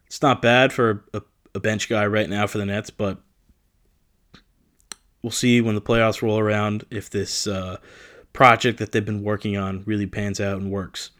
It's 0.07 0.23
not 0.23 0.41
bad 0.41 0.73
for 0.73 1.05
a, 1.13 1.23
a 1.55 1.61
bench 1.61 1.89
guy 1.89 2.07
right 2.07 2.29
now 2.29 2.47
for 2.47 2.59
the 2.59 2.67
Nets, 2.67 2.91
but 2.91 3.19
we'll 5.23 5.31
see 5.31 5.61
when 5.61 5.75
the 5.75 5.81
playoffs 5.81 6.23
roll 6.23 6.39
around 6.39 6.85
if 6.91 7.11
this 7.11 7.47
uh, 7.47 7.79
project 8.33 8.79
that 8.79 8.93
they've 8.93 9.05
been 9.05 9.23
working 9.23 9.57
on 9.57 9.83
really 9.85 10.07
pans 10.07 10.41
out 10.41 10.59
and 10.59 10.71
works. 10.71 11.11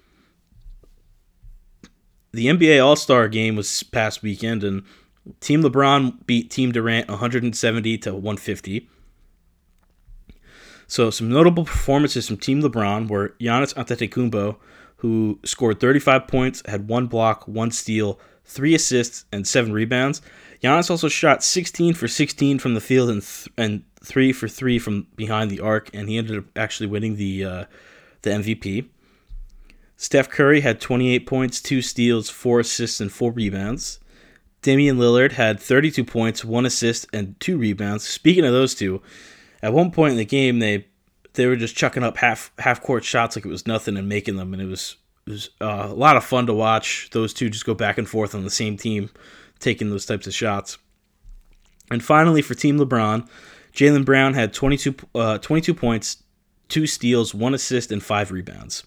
The 2.33 2.47
NBA 2.47 2.85
All 2.85 2.97
Star 2.97 3.29
game 3.29 3.57
was 3.57 3.83
past 3.83 4.23
weekend, 4.23 4.63
and 4.63 4.85
Team 5.41 5.63
LeBron 5.63 6.27
beat 6.27 6.51
Team 6.51 6.71
Durant 6.71 7.09
170 7.09 7.99
to 7.99 8.13
150. 8.13 8.89
So 10.87 11.11
some 11.11 11.29
notable 11.29 11.65
performances 11.65 12.27
from 12.27 12.37
Team 12.37 12.63
LeBron 12.63 13.09
were 13.09 13.35
Giannis 13.41 13.75
Antetokounmpo, 13.75 14.57
who 14.97 15.39
scored 15.45 15.81
35 15.81 16.29
points, 16.29 16.63
had 16.67 16.89
one 16.89 17.07
block, 17.07 17.47
one 17.47 17.71
steal, 17.71 18.19
three 18.45 18.75
assists, 18.75 19.25
and 19.33 19.47
seven 19.47 19.73
rebounds. 19.73 20.21
Giannis 20.63 20.91
also 20.91 21.09
shot 21.09 21.43
16 21.43 21.95
for 21.95 22.07
16 22.07 22.59
from 22.59 22.75
the 22.75 22.81
field 22.81 23.09
and 23.09 23.23
th- 23.23 23.49
and 23.57 23.85
three 24.03 24.33
for 24.33 24.49
three 24.49 24.79
from 24.79 25.07
behind 25.17 25.51
the 25.51 25.61
arc, 25.61 25.91
and 25.95 26.09
he 26.09 26.19
ended 26.19 26.39
up 26.39 26.45
actually 26.57 26.87
winning 26.87 27.17
the 27.17 27.45
uh, 27.45 27.65
the 28.23 28.31
MVP. 28.31 28.89
Steph 29.97 30.31
Curry 30.31 30.61
had 30.61 30.81
28 30.81 31.27
points, 31.27 31.61
two 31.61 31.83
steals, 31.83 32.31
four 32.31 32.61
assists, 32.61 33.01
and 33.01 33.13
four 33.13 33.33
rebounds. 33.33 34.01
Damian 34.63 34.97
Lillard 34.97 35.33
had 35.33 35.61
32 35.61 36.05
points, 36.05 36.45
one 36.45 36.67
assist, 36.67 37.07
and 37.13 37.39
two 37.41 37.59
rebounds. 37.59 38.05
Speaking 38.05 38.45
of 38.45 38.53
those 38.53 38.75
two, 38.75 39.03
at 39.63 39.73
one 39.73 39.91
point 39.91 40.13
in 40.13 40.19
the 40.19 40.25
game 40.25 40.59
they 40.59 40.87
they 41.35 41.47
were 41.47 41.57
just 41.57 41.77
chucking 41.77 42.03
up 42.03 42.17
half 42.17 42.51
half 42.59 42.83
court 42.83 43.05
shots 43.05 43.37
like 43.37 43.45
it 43.45 43.51
was 43.51 43.67
nothing 43.67 43.97
and 43.97 44.09
making 44.09 44.37
them, 44.37 44.53
and 44.53 44.63
it 44.63 44.67
was 44.67 44.97
it 45.27 45.31
was 45.31 45.51
uh, 45.61 45.87
a 45.89 45.95
lot 45.95 46.17
of 46.17 46.25
fun 46.25 46.47
to 46.47 46.55
watch 46.55 47.09
those 47.13 47.33
two 47.33 47.51
just 47.51 47.67
go 47.67 47.75
back 47.75 47.99
and 47.99 48.09
forth 48.09 48.35
on 48.35 48.45
the 48.45 48.51
same 48.51 48.77
team, 48.77 49.11
taking 49.59 49.91
those 49.91 50.07
types 50.07 50.27
of 50.27 50.35
shots. 50.35 50.79
And 51.91 52.03
finally, 52.03 52.41
for 52.41 52.55
Team 52.55 52.79
LeBron, 52.79 53.29
Jaylen 53.73 54.05
Brown 54.05 54.35
had 54.35 54.53
22, 54.53 54.95
uh, 55.15 55.39
22 55.39 55.75
points, 55.75 56.23
two 56.69 56.87
steals, 56.87 57.35
one 57.35 57.55
assist, 57.55 57.93
and 57.93 58.03
five 58.03 58.31
rebounds. 58.31 58.85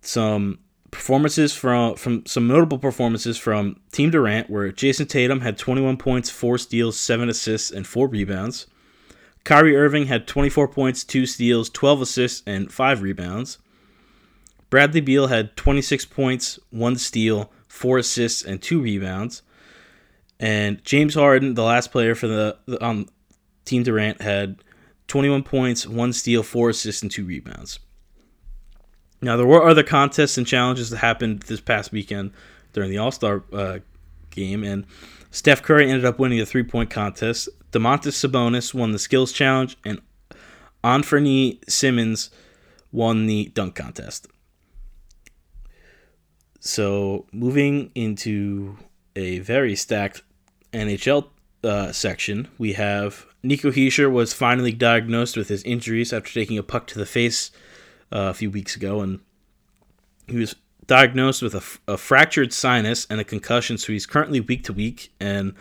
Some 0.00 0.60
performances 0.90 1.54
from 1.54 1.96
from 1.96 2.24
some 2.24 2.48
notable 2.48 2.78
performances 2.78 3.36
from 3.36 3.78
Team 3.92 4.10
Durant 4.10 4.48
where 4.48 4.72
Jayson 4.72 5.06
Tatum 5.06 5.40
had 5.40 5.58
21 5.58 5.96
points, 5.96 6.30
four 6.30 6.56
steals, 6.58 6.98
seven 6.98 7.28
assists, 7.28 7.70
and 7.70 7.86
four 7.86 8.08
rebounds. 8.08 8.66
Kyrie 9.44 9.76
Irving 9.76 10.06
had 10.06 10.26
24 10.26 10.68
points, 10.68 11.04
2 11.04 11.24
steals, 11.24 11.70
12 11.70 12.02
assists, 12.02 12.42
and 12.46 12.70
5 12.70 13.00
rebounds. 13.00 13.56
Bradley 14.68 15.00
Beal 15.00 15.28
had 15.28 15.56
26 15.56 16.04
points, 16.04 16.58
1 16.68 16.96
steal, 16.96 17.50
4 17.66 17.96
assists, 17.98 18.42
and 18.42 18.60
2 18.60 18.82
rebounds. 18.82 19.40
And 20.38 20.84
James 20.84 21.14
Harden, 21.14 21.54
the 21.54 21.62
last 21.62 21.90
player 21.90 22.14
for 22.14 22.26
the, 22.26 22.58
um, 22.82 23.08
Team 23.68 23.82
Durant, 23.82 24.20
had 24.22 24.62
21 25.08 25.42
points, 25.42 25.86
1 25.86 26.12
steal, 26.12 26.42
4 26.42 26.70
assists, 26.70 27.02
and 27.02 27.10
2 27.10 27.24
rebounds. 27.24 27.78
Now, 29.20 29.36
there 29.36 29.46
were 29.46 29.66
other 29.66 29.82
contests 29.82 30.38
and 30.38 30.46
challenges 30.46 30.90
that 30.90 30.98
happened 30.98 31.42
this 31.42 31.60
past 31.60 31.92
weekend 31.92 32.32
during 32.72 32.90
the 32.90 32.98
All 32.98 33.10
Star 33.10 33.42
uh, 33.52 33.78
game, 34.30 34.62
and 34.62 34.86
Steph 35.30 35.62
Curry 35.62 35.90
ended 35.90 36.04
up 36.04 36.18
winning 36.18 36.38
the 36.38 36.46
three 36.46 36.62
point 36.62 36.90
contest. 36.90 37.48
Domantas 37.72 38.14
Sabonis 38.14 38.72
won 38.72 38.92
the 38.92 38.98
skills 38.98 39.32
challenge, 39.32 39.76
and 39.84 40.00
Anfernee 40.84 41.58
Simons 41.68 42.30
won 42.92 43.26
the 43.26 43.46
dunk 43.54 43.74
contest. 43.74 44.28
So, 46.60 47.26
moving 47.32 47.90
into 47.94 48.78
a 49.16 49.40
very 49.40 49.74
stacked 49.74 50.22
NHL 50.72 51.28
uh, 51.64 51.92
section, 51.92 52.48
we 52.58 52.74
have 52.74 53.26
Nico 53.42 53.70
Hischier 53.70 54.10
was 54.10 54.32
finally 54.32 54.72
diagnosed 54.72 55.36
with 55.36 55.48
his 55.48 55.62
injuries 55.64 56.12
after 56.12 56.32
taking 56.32 56.58
a 56.58 56.62
puck 56.62 56.86
to 56.88 56.98
the 56.98 57.06
face 57.06 57.50
uh, 58.12 58.30
a 58.30 58.34
few 58.34 58.50
weeks 58.50 58.76
ago, 58.76 59.00
and 59.00 59.20
he 60.26 60.36
was 60.36 60.54
diagnosed 60.86 61.42
with 61.42 61.54
a, 61.54 61.92
a 61.92 61.96
fractured 61.96 62.52
sinus 62.52 63.06
and 63.10 63.20
a 63.20 63.24
concussion, 63.24 63.78
so 63.78 63.92
he's 63.92 64.06
currently 64.06 64.40
week 64.40 64.64
to 64.64 64.72
week. 64.72 65.12
And 65.20 65.54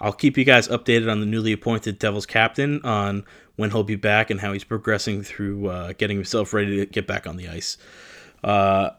I'll 0.00 0.12
keep 0.12 0.36
you 0.36 0.44
guys 0.44 0.68
updated 0.68 1.10
on 1.10 1.20
the 1.20 1.26
newly 1.26 1.52
appointed 1.52 1.98
Devils 1.98 2.26
captain 2.26 2.80
on 2.84 3.24
when 3.56 3.70
he'll 3.70 3.84
be 3.84 3.96
back 3.96 4.30
and 4.30 4.40
how 4.40 4.52
he's 4.52 4.64
progressing 4.64 5.22
through 5.22 5.68
uh, 5.68 5.92
getting 5.96 6.16
himself 6.16 6.52
ready 6.52 6.78
to 6.78 6.86
get 6.86 7.06
back 7.06 7.26
on 7.26 7.36
the 7.36 7.48
ice. 7.48 7.78
Uh, 8.42 8.90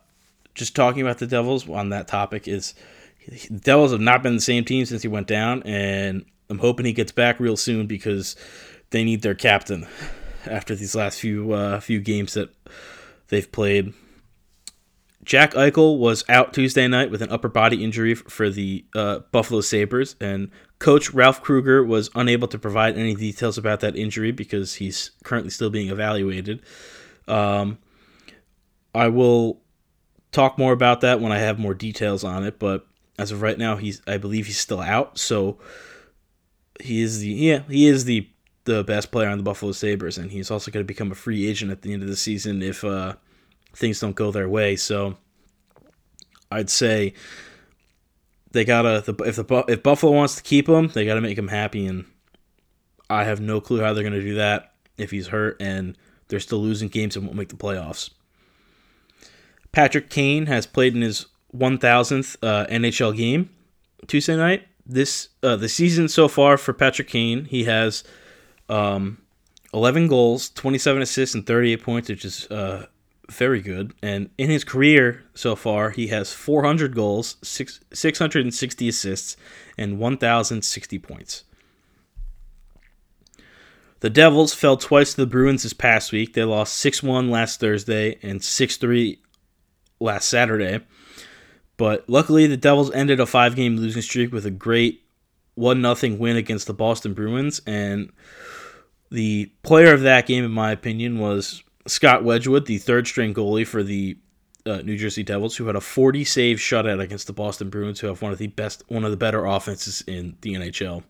just 0.54 0.76
talking 0.76 1.02
about 1.02 1.20
the 1.20 1.28
Devils 1.28 1.70
on 1.70 1.90
that 1.90 2.08
topic 2.08 2.48
is 2.48 2.74
the 3.28 3.60
Devils 3.60 3.92
have 3.92 4.02
not 4.02 4.24
been 4.24 4.36
the 4.36 4.42
same 4.42 4.64
team 4.64 4.86
since 4.86 5.02
he 5.02 5.08
went 5.08 5.28
down, 5.28 5.62
and 5.64 6.26
I'm 6.50 6.60
hoping 6.60 6.86
he 6.86 6.94
gets 6.94 7.12
back 7.12 7.40
real 7.40 7.58
soon 7.58 7.88
because 7.88 8.36
they 8.92 9.04
need 9.04 9.22
their 9.22 9.36
captain 9.36 9.88
after 10.46 10.76
these 10.76 10.96
last 10.96 11.20
few 11.20 11.54
uh, 11.54 11.80
few 11.80 12.00
games 12.00 12.34
that 12.34 12.50
they've 13.30 13.52
played. 13.52 13.94
Jack 15.24 15.54
Eichel 15.54 15.98
was 15.98 16.24
out 16.30 16.54
Tuesday 16.54 16.88
night 16.88 17.10
with 17.10 17.24
an 17.24 17.32
upper 17.32 17.50
body 17.50 17.84
injury 17.84 18.14
for 18.14 18.52
the 18.52 18.86
uh, 18.94 19.20
Buffalo 19.32 19.62
Sabres, 19.62 20.16
and 20.22 20.52
coach 20.78 21.12
Ralph 21.12 21.42
Krueger 21.42 21.84
was 21.84 22.12
unable 22.14 22.48
to 22.48 22.60
provide 22.60 22.96
any 22.96 23.16
details 23.16 23.58
about 23.58 23.80
that 23.80 23.96
injury 23.96 24.32
because 24.32 24.76
he's 24.76 25.12
currently 25.24 25.50
still 25.50 25.72
being 25.72 25.90
evaluated. 25.90 26.62
Um, 27.28 27.80
I 28.94 29.08
will 29.08 29.62
talk 30.32 30.60
more 30.60 30.74
about 30.74 31.02
that 31.02 31.20
when 31.20 31.32
I 31.32 31.40
have 31.40 31.58
more 31.58 31.74
details 31.74 32.24
on 32.24 32.44
it, 32.44 32.60
but 32.60 32.86
as 33.18 33.32
of 33.32 33.42
right 33.42 33.58
now, 33.58 33.78
he's 33.78 34.04
I 34.06 34.18
believe 34.18 34.46
he's 34.46 34.60
still 34.60 34.82
out, 34.82 35.18
so 35.18 35.58
he 36.82 37.02
is 37.02 37.20
the 37.20 37.30
yeah 37.30 37.62
he 37.70 37.88
is 37.88 38.06
the 38.06 38.28
the 38.66 38.84
best 38.84 39.12
player 39.12 39.30
on 39.30 39.38
the 39.38 39.44
Buffalo 39.44 39.72
Sabres, 39.72 40.18
and 40.18 40.32
he's 40.32 40.50
also 40.50 40.72
going 40.72 40.84
to 40.84 40.88
become 40.88 41.12
a 41.12 41.16
free 41.16 41.48
agent 41.48 41.72
at 41.72 41.84
the 41.84 41.94
end 41.94 42.02
of 42.02 42.10
the 42.10 42.16
season 42.16 42.64
if 42.64 42.84
uh, 42.84 43.14
things 43.74 44.00
don't 44.00 44.16
go 44.16 44.32
their 44.32 44.50
way. 44.50 44.76
So 44.76 45.18
I'd 46.52 46.70
say 46.70 47.14
they 48.52 48.66
gotta 48.66 49.04
the, 49.06 49.24
if 49.24 49.36
the 49.36 49.66
if 49.68 49.84
Buffalo 49.84 50.12
wants 50.12 50.36
to 50.36 50.44
keep 50.44 50.68
him, 50.68 50.88
they 50.90 51.06
gotta 51.06 51.22
make 51.22 51.38
him 51.38 51.50
happy, 51.50 51.86
and 51.86 52.06
I 53.10 53.24
have 53.24 53.40
no 53.40 53.62
clue 53.62 53.82
how 53.82 53.94
they're 53.94 54.04
gonna 54.04 54.22
do 54.22 54.36
that 54.36 54.74
if 54.98 55.12
he's 55.12 55.28
hurt 55.28 55.58
and 55.62 55.98
they're 56.28 56.40
still 56.40 56.60
losing 56.60 56.88
games 56.88 57.16
and 57.16 57.26
won't 57.26 57.38
make 57.38 57.50
the 57.50 57.56
playoffs. 57.56 58.10
Patrick 59.72 60.10
Kane 60.10 60.46
has 60.46 60.66
played 60.66 60.96
in 60.96 61.02
his 61.02 61.28
1000th 61.56 62.38
uh, 62.42 62.66
NHL 62.68 63.16
game 63.16 63.50
Tuesday 64.08 64.36
night. 64.38 64.66
This 64.86 65.30
uh, 65.42 65.56
the 65.56 65.70
season 65.70 66.08
so 66.08 66.28
far 66.28 66.58
for 66.58 66.74
Patrick 66.74 67.08
Kane, 67.08 67.46
he 67.46 67.64
has 67.64 68.04
um, 68.70 69.20
11 69.74 70.08
goals, 70.08 70.50
27 70.50 71.02
assists, 71.02 71.36
and 71.36 71.46
38 71.46 71.84
points, 71.84 72.10
which 72.10 72.24
is 72.24 72.46
uh, 72.52 72.86
very 73.30 73.62
good. 73.62 73.94
And 74.02 74.30
in 74.38 74.50
his 74.50 74.64
career 74.64 75.24
so 75.34 75.56
far, 75.56 75.90
he 75.90 76.08
has 76.08 76.32
400 76.34 76.96
goals, 76.96 77.38
six, 77.42 77.80
660 77.94 78.88
assists, 78.88 79.38
and 79.78 80.00
1,060 80.00 81.00
points. 81.00 81.44
The 84.02 84.10
Devils 84.10 84.54
fell 84.54 84.78
twice 84.78 85.16
to 85.16 85.22
the 85.22 85.28
Bruins 85.28 85.64
this 85.64 85.74
past 85.74 86.12
week. 86.12 86.34
They 86.34 86.44
lost 86.44 86.76
6 86.76 87.02
1 87.02 87.32
last 87.32 87.60
Thursday 87.60 88.20
and 88.22 88.44
6 88.44 88.78
3 88.78 89.20
last 90.00 90.30
Saturday. 90.30 90.82
But 91.78 92.10
luckily, 92.10 92.48
the 92.48 92.58
Devils 92.58 92.92
ended 92.92 93.20
a 93.20 93.26
five 93.26 93.56
game 93.56 93.78
losing 93.78 94.02
streak 94.02 94.32
with 94.32 94.46
a 94.46 94.52
great 94.52 95.06
1 95.56 95.96
0 95.96 96.16
win 96.16 96.38
against 96.38 96.68
the 96.68 96.74
Boston 96.74 97.14
Bruins. 97.14 97.62
And 97.66 98.12
the 99.10 99.52
player 99.64 99.94
of 99.94 100.02
that 100.02 100.28
game, 100.28 100.44
in 100.44 100.52
my 100.52 100.72
opinion, 100.72 101.20
was 101.20 101.64
Scott 101.88 102.24
Wedgewood, 102.24 102.66
the 102.66 102.78
third 102.78 103.08
string 103.08 103.34
goalie 103.34 103.68
for 103.68 103.84
the 103.84 104.18
uh, 104.66 104.78
New 104.78 104.98
Jersey 104.98 105.24
Devils, 105.24 105.58
who 105.58 105.68
had 105.68 105.76
a 105.76 105.82
40 105.82 106.24
save 106.24 106.58
shutout 106.58 107.00
against 107.00 107.28
the 107.28 107.34
Boston 107.34 107.70
Bruins, 107.70 108.00
who 108.00 108.08
have 108.08 108.22
one 108.22 108.32
of 108.32 108.38
the 108.38 108.48
best, 108.48 108.84
one 108.88 109.04
of 109.04 109.12
the 109.12 109.18
better 109.18 109.46
offenses 109.46 110.04
in 110.08 110.38
the 110.42 110.54
NHL. 110.54 111.04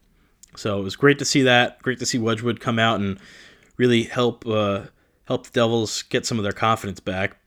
So 0.57 0.79
it 0.79 0.83
was 0.83 0.95
great 0.95 1.19
to 1.19 1.25
see 1.25 1.43
that. 1.43 1.81
Great 1.81 1.99
to 1.99 2.05
see 2.05 2.17
Wedgewood 2.17 2.59
come 2.59 2.79
out 2.79 2.99
and 2.99 3.19
really 3.77 4.03
help 4.03 4.45
uh, 4.45 4.83
help 5.25 5.45
the 5.45 5.51
Devils 5.51 6.03
get 6.03 6.25
some 6.25 6.37
of 6.37 6.43
their 6.43 6.51
confidence 6.51 6.99
back. 6.99 7.37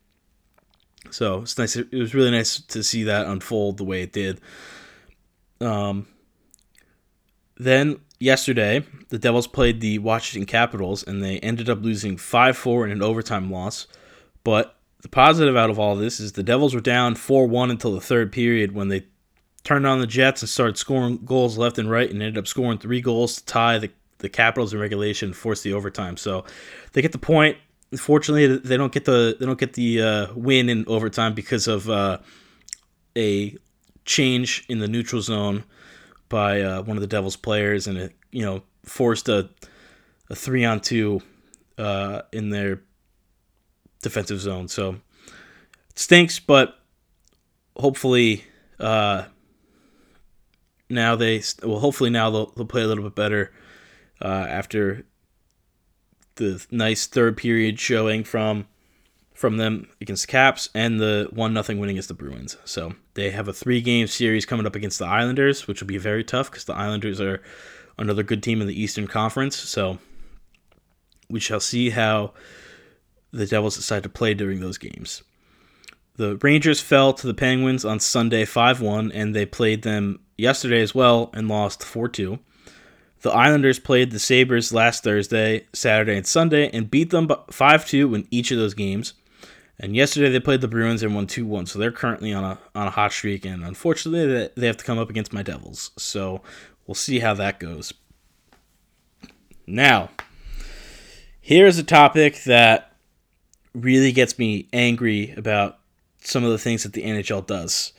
So 1.10 1.42
it's 1.42 1.58
nice. 1.58 1.76
It 1.76 1.92
was 1.92 2.14
really 2.14 2.30
nice 2.30 2.60
to 2.60 2.82
see 2.82 3.04
that 3.04 3.26
unfold 3.26 3.76
the 3.76 3.84
way 3.84 4.02
it 4.02 4.12
did. 4.12 4.40
Um, 5.60 6.06
then 7.56 8.00
yesterday, 8.20 8.84
the 9.08 9.18
Devils 9.18 9.46
played 9.46 9.80
the 9.80 9.98
Washington 9.98 10.46
Capitals, 10.46 11.02
and 11.02 11.22
they 11.22 11.38
ended 11.40 11.68
up 11.68 11.82
losing 11.82 12.16
five 12.16 12.56
four 12.56 12.84
in 12.84 12.92
an 12.92 13.02
overtime 13.02 13.50
loss. 13.50 13.86
But 14.44 14.76
the 15.02 15.08
positive 15.08 15.56
out 15.56 15.70
of 15.70 15.78
all 15.78 15.96
this 15.96 16.20
is 16.20 16.32
the 16.32 16.42
Devils 16.42 16.74
were 16.74 16.80
down 16.80 17.14
four 17.14 17.46
one 17.46 17.70
until 17.70 17.92
the 17.92 18.00
third 18.00 18.32
period 18.32 18.72
when 18.72 18.88
they 18.88 19.06
turned 19.64 19.86
on 19.86 20.00
the 20.00 20.06
Jets 20.06 20.42
and 20.42 20.48
started 20.48 20.78
scoring 20.78 21.18
goals 21.24 21.58
left 21.58 21.78
and 21.78 21.90
right, 21.90 22.10
and 22.10 22.22
ended 22.22 22.38
up 22.38 22.46
scoring 22.46 22.78
three 22.78 23.00
goals 23.00 23.36
to 23.36 23.44
tie 23.44 23.78
the 23.78 23.90
the 24.18 24.28
Capitals 24.28 24.72
in 24.72 24.80
regulation, 24.80 25.28
and 25.28 25.36
force 25.36 25.62
the 25.62 25.72
overtime. 25.72 26.16
So 26.16 26.44
they 26.92 27.02
get 27.02 27.12
the 27.12 27.18
point. 27.18 27.56
Unfortunately, 27.90 28.58
they 28.58 28.76
don't 28.76 28.92
get 28.92 29.04
the 29.06 29.36
they 29.38 29.46
don't 29.46 29.58
get 29.58 29.72
the 29.72 30.02
uh, 30.02 30.26
win 30.34 30.68
in 30.68 30.84
overtime 30.86 31.34
because 31.34 31.66
of 31.66 31.88
uh, 31.88 32.18
a 33.16 33.56
change 34.04 34.64
in 34.68 34.78
the 34.78 34.88
neutral 34.88 35.22
zone 35.22 35.64
by 36.28 36.60
uh, 36.60 36.82
one 36.82 36.96
of 36.96 37.00
the 37.00 37.06
Devils 37.06 37.36
players, 37.36 37.86
and 37.86 37.96
it 37.96 38.14
you 38.30 38.42
know 38.42 38.62
forced 38.84 39.28
a 39.28 39.48
a 40.28 40.34
three 40.34 40.64
on 40.64 40.80
two 40.80 41.22
uh, 41.78 42.22
in 42.32 42.50
their 42.50 42.82
defensive 44.02 44.40
zone. 44.40 44.68
So 44.68 45.00
it 45.88 45.98
stinks, 45.98 46.38
but 46.38 46.78
hopefully 47.76 48.44
uh, 48.78 49.24
now 50.90 51.16
they 51.16 51.42
well 51.62 51.80
hopefully 51.80 52.10
now 52.10 52.30
they'll, 52.30 52.52
they'll 52.56 52.66
play 52.66 52.82
a 52.82 52.86
little 52.86 53.04
bit 53.04 53.14
better 53.14 53.52
uh, 54.20 54.46
after 54.48 55.06
the 56.38 56.64
nice 56.70 57.06
third 57.06 57.36
period 57.36 57.78
showing 57.78 58.24
from 58.24 58.66
from 59.34 59.56
them 59.56 59.86
against 60.00 60.26
the 60.26 60.32
Caps 60.32 60.68
and 60.74 60.98
the 60.98 61.28
one 61.30 61.54
nothing 61.54 61.78
winning 61.78 61.94
against 61.94 62.08
the 62.08 62.14
Bruins. 62.14 62.56
So 62.64 62.94
they 63.14 63.30
have 63.30 63.46
a 63.46 63.52
three 63.52 63.80
game 63.80 64.08
series 64.08 64.44
coming 64.44 64.66
up 64.66 64.74
against 64.74 64.98
the 64.98 65.06
Islanders, 65.06 65.68
which 65.68 65.80
will 65.80 65.86
be 65.86 65.98
very 65.98 66.24
tough 66.24 66.50
because 66.50 66.64
the 66.64 66.74
Islanders 66.74 67.20
are 67.20 67.40
another 67.96 68.24
good 68.24 68.42
team 68.42 68.60
in 68.60 68.66
the 68.66 68.80
Eastern 68.80 69.06
Conference. 69.06 69.54
So 69.54 69.98
we 71.30 71.38
shall 71.38 71.60
see 71.60 71.90
how 71.90 72.32
the 73.30 73.46
Devils 73.46 73.76
decide 73.76 74.02
to 74.02 74.08
play 74.08 74.34
during 74.34 74.60
those 74.60 74.78
games. 74.78 75.22
The 76.16 76.36
Rangers 76.42 76.80
fell 76.80 77.12
to 77.12 77.26
the 77.28 77.34
Penguins 77.34 77.84
on 77.84 78.00
Sunday 78.00 78.44
5 78.44 78.80
1, 78.80 79.12
and 79.12 79.36
they 79.36 79.46
played 79.46 79.82
them 79.82 80.18
yesterday 80.36 80.80
as 80.80 80.96
well 80.96 81.30
and 81.32 81.46
lost 81.46 81.84
4 81.84 82.08
2. 82.08 82.40
The 83.20 83.30
Islanders 83.30 83.78
played 83.78 84.10
the 84.10 84.18
Sabres 84.18 84.72
last 84.72 85.02
Thursday, 85.02 85.66
Saturday, 85.72 86.16
and 86.16 86.26
Sunday 86.26 86.70
and 86.70 86.90
beat 86.90 87.10
them 87.10 87.28
5 87.50 87.86
2 87.86 88.14
in 88.14 88.28
each 88.30 88.50
of 88.50 88.58
those 88.58 88.74
games. 88.74 89.14
And 89.80 89.94
yesterday 89.94 90.28
they 90.28 90.40
played 90.40 90.60
the 90.60 90.68
Bruins 90.68 91.02
and 91.02 91.14
won 91.14 91.26
2 91.26 91.46
1. 91.46 91.66
So 91.66 91.78
they're 91.78 91.92
currently 91.92 92.32
on 92.32 92.44
a, 92.44 92.58
on 92.74 92.86
a 92.86 92.90
hot 92.90 93.12
streak. 93.12 93.44
And 93.44 93.64
unfortunately, 93.64 94.50
they 94.56 94.66
have 94.66 94.76
to 94.76 94.84
come 94.84 94.98
up 94.98 95.10
against 95.10 95.32
my 95.32 95.42
Devils. 95.42 95.90
So 95.96 96.42
we'll 96.86 96.94
see 96.94 97.20
how 97.20 97.34
that 97.34 97.60
goes. 97.60 97.92
Now, 99.66 100.10
here's 101.40 101.78
a 101.78 101.84
topic 101.84 102.44
that 102.44 102.92
really 103.74 104.12
gets 104.12 104.38
me 104.38 104.68
angry 104.72 105.34
about 105.36 105.78
some 106.20 106.44
of 106.44 106.50
the 106.50 106.58
things 106.58 106.82
that 106.82 106.92
the 106.92 107.02
NHL 107.02 107.46
does. 107.46 107.92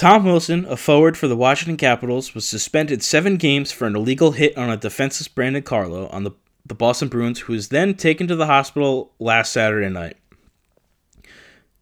Tom 0.00 0.24
Wilson, 0.24 0.64
a 0.64 0.76
forward 0.78 1.18
for 1.18 1.28
the 1.28 1.36
Washington 1.36 1.76
Capitals, 1.76 2.34
was 2.34 2.48
suspended 2.48 3.02
seven 3.02 3.36
games 3.36 3.70
for 3.70 3.86
an 3.86 3.94
illegal 3.94 4.30
hit 4.30 4.56
on 4.56 4.70
a 4.70 4.76
defenseless 4.78 5.28
Brandon 5.28 5.62
Carlo 5.62 6.08
on 6.08 6.24
the, 6.24 6.30
the 6.64 6.74
Boston 6.74 7.08
Bruins, 7.08 7.40
who 7.40 7.52
was 7.52 7.68
then 7.68 7.92
taken 7.92 8.26
to 8.26 8.34
the 8.34 8.46
hospital 8.46 9.12
last 9.18 9.52
Saturday 9.52 9.90
night. 9.90 10.16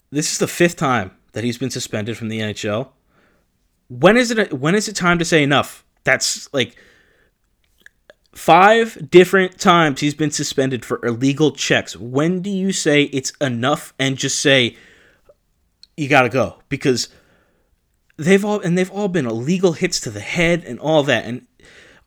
This 0.09 0.33
is 0.33 0.39
the 0.39 0.47
fifth 0.47 0.75
time 0.75 1.11
that 1.31 1.45
he's 1.45 1.57
been 1.57 1.71
suspended 1.71 2.17
from 2.17 2.27
the 2.27 2.41
NHL. 2.41 2.89
When 3.87 4.17
is 4.17 4.29
it 4.29 4.51
when 4.51 4.75
is 4.75 4.89
it 4.89 4.95
time 4.97 5.19
to 5.19 5.25
say 5.25 5.41
enough? 5.41 5.85
That's 6.03 6.53
like 6.53 6.75
Five 8.33 9.09
different 9.11 9.59
times 9.59 9.99
he's 9.99 10.13
been 10.13 10.31
suspended 10.31 10.85
for 10.85 11.05
illegal 11.05 11.51
checks. 11.51 11.97
When 11.97 12.41
do 12.41 12.49
you 12.49 12.71
say 12.71 13.03
it's 13.03 13.31
enough 13.41 13.93
and 13.99 14.17
just 14.17 14.39
say 14.39 14.77
you 15.97 16.07
got 16.07 16.21
to 16.21 16.29
go? 16.29 16.59
Because 16.69 17.09
they've 18.15 18.43
all 18.45 18.61
and 18.61 18.77
they've 18.77 18.91
all 18.91 19.09
been 19.09 19.25
illegal 19.25 19.73
hits 19.73 19.99
to 20.01 20.09
the 20.09 20.21
head 20.21 20.63
and 20.63 20.79
all 20.79 21.03
that. 21.03 21.25
And 21.25 21.45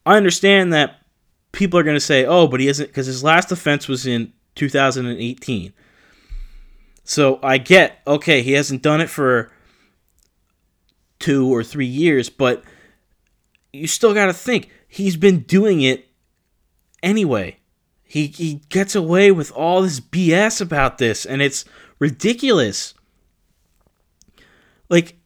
I 0.06 0.16
understand 0.16 0.72
that 0.72 1.00
people 1.52 1.78
are 1.78 1.82
going 1.84 1.96
to 1.96 2.00
say, 2.00 2.24
"Oh, 2.24 2.46
but 2.46 2.60
he 2.60 2.68
isn't," 2.68 2.86
because 2.86 3.06
his 3.06 3.22
last 3.22 3.52
offense 3.52 3.86
was 3.86 4.06
in 4.06 4.32
2018." 4.54 5.74
So 7.04 7.38
I 7.42 7.58
get, 7.58 8.00
okay, 8.06 8.40
he 8.40 8.52
hasn't 8.52 8.80
done 8.80 9.02
it 9.02 9.10
for 9.10 9.52
2 11.18 11.54
or 11.54 11.62
3 11.62 11.84
years, 11.84 12.30
but 12.30 12.64
you 13.74 13.86
still 13.86 14.14
got 14.14 14.26
to 14.26 14.32
think 14.32 14.70
he's 14.88 15.18
been 15.18 15.40
doing 15.40 15.82
it 15.82 16.08
anyway. 17.04 17.58
He 18.02 18.26
he 18.26 18.62
gets 18.68 18.94
away 18.94 19.30
with 19.30 19.50
all 19.52 19.82
this 19.82 20.00
BS 20.00 20.60
about 20.60 20.98
this 20.98 21.24
and 21.24 21.42
it's 21.42 21.64
ridiculous. 21.98 22.94
Like 24.88 25.16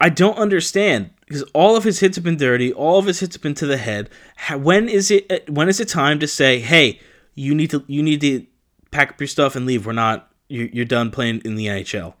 I 0.00 0.08
don't 0.08 0.38
understand 0.38 1.10
because 1.26 1.42
all 1.54 1.76
of 1.76 1.84
his 1.84 2.00
hits 2.00 2.16
have 2.16 2.24
been 2.24 2.36
dirty, 2.36 2.72
all 2.72 2.98
of 2.98 3.06
his 3.06 3.20
hits 3.20 3.36
have 3.36 3.42
been 3.42 3.54
to 3.54 3.66
the 3.66 3.76
head. 3.76 4.10
When 4.54 4.88
is 4.88 5.10
it 5.10 5.30
uh, 5.30 5.38
when 5.52 5.68
is 5.68 5.80
it 5.80 5.88
time 5.88 6.18
to 6.20 6.26
say, 6.26 6.60
"Hey, 6.60 7.00
you 7.34 7.54
need 7.54 7.70
to 7.70 7.84
you 7.86 8.02
need 8.02 8.20
to 8.22 8.46
pack 8.90 9.10
up 9.10 9.20
your 9.20 9.28
stuff 9.28 9.56
and 9.56 9.66
leave. 9.66 9.86
We're 9.86 9.92
not 9.92 10.30
you're, 10.48 10.68
you're 10.68 10.84
done 10.84 11.10
playing 11.10 11.42
in 11.44 11.54
the 11.54 11.66
NHL." 11.66 12.14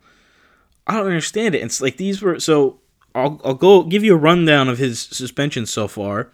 I 0.86 0.94
don't 0.94 1.06
understand 1.06 1.54
it. 1.54 1.62
It's 1.62 1.80
like 1.80 1.96
these 1.96 2.22
were 2.22 2.38
so 2.38 2.80
I'll 3.14 3.40
I'll 3.44 3.54
go 3.54 3.82
give 3.82 4.04
you 4.04 4.14
a 4.14 4.18
rundown 4.18 4.68
of 4.68 4.78
his 4.78 5.00
suspensions 5.00 5.70
so 5.70 5.88
far. 5.88 6.30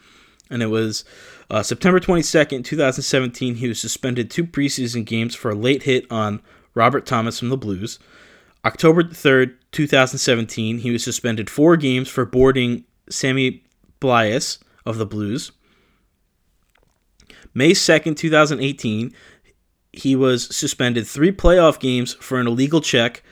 And 0.51 0.62
it 0.62 0.66
was 0.66 1.05
uh, 1.53 1.62
September 1.62 2.01
22nd, 2.01 2.65
2017, 2.65 3.57
he 3.57 3.69
was 3.69 3.79
suspended 3.79 4.31
two 4.31 4.47
preseason 4.47 5.05
games 5.05 5.35
for 5.35 5.51
a 5.51 5.55
late 5.55 5.83
hit 5.83 6.11
on 6.11 6.41
Robert 6.75 7.05
Thomas 7.05 7.38
from 7.38 7.51
the 7.51 7.59
Blues. 7.59 7.99
October 8.65 9.03
3rd, 9.03 9.57
2017, 9.71 10.79
he 10.79 10.91
was 10.91 11.05
suspended 11.05 11.51
four 11.51 11.77
games 11.77 12.09
for 12.09 12.25
boarding 12.25 12.85
Sammy 13.11 13.62
Blais 14.01 14.61
of 14.87 14.97
the 14.97 15.05
Blues. 15.05 15.53
May 17.53 17.73
2nd, 17.73 18.17
2018, 18.17 19.12
he 19.93 20.17
was 20.17 20.57
suspended 20.57 21.07
three 21.07 21.33
playoff 21.33 21.79
games 21.79 22.15
for 22.15 22.41
an 22.41 22.47
illegal 22.47 22.81
check 22.81 23.23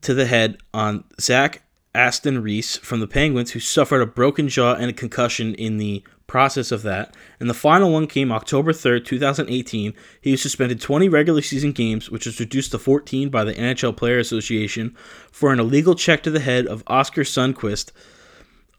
to 0.00 0.14
the 0.14 0.26
head 0.26 0.58
on 0.74 1.04
Zach 1.20 1.62
Aston 1.94 2.42
Reese 2.42 2.76
from 2.78 2.98
the 2.98 3.06
Penguins, 3.06 3.52
who 3.52 3.60
suffered 3.60 4.02
a 4.02 4.06
broken 4.06 4.48
jaw 4.48 4.74
and 4.74 4.90
a 4.90 4.94
concussion 4.94 5.54
in 5.54 5.78
the 5.78 6.02
process 6.32 6.72
of 6.72 6.80
that. 6.80 7.14
And 7.38 7.50
the 7.50 7.54
final 7.54 7.92
one 7.92 8.06
came 8.06 8.32
October 8.32 8.72
3rd, 8.72 9.04
2018. 9.04 9.92
He 10.18 10.30
was 10.30 10.40
suspended 10.40 10.80
20 10.80 11.06
regular 11.10 11.42
season 11.42 11.72
games, 11.72 12.10
which 12.10 12.24
was 12.24 12.40
reduced 12.40 12.70
to 12.70 12.78
14 12.78 13.28
by 13.28 13.44
the 13.44 13.52
NHL 13.52 13.94
Player 13.94 14.18
Association 14.18 14.96
for 15.30 15.52
an 15.52 15.60
illegal 15.60 15.94
check 15.94 16.22
to 16.22 16.30
the 16.30 16.40
head 16.40 16.66
of 16.66 16.82
Oskar 16.86 17.24
Sundqvist 17.24 17.92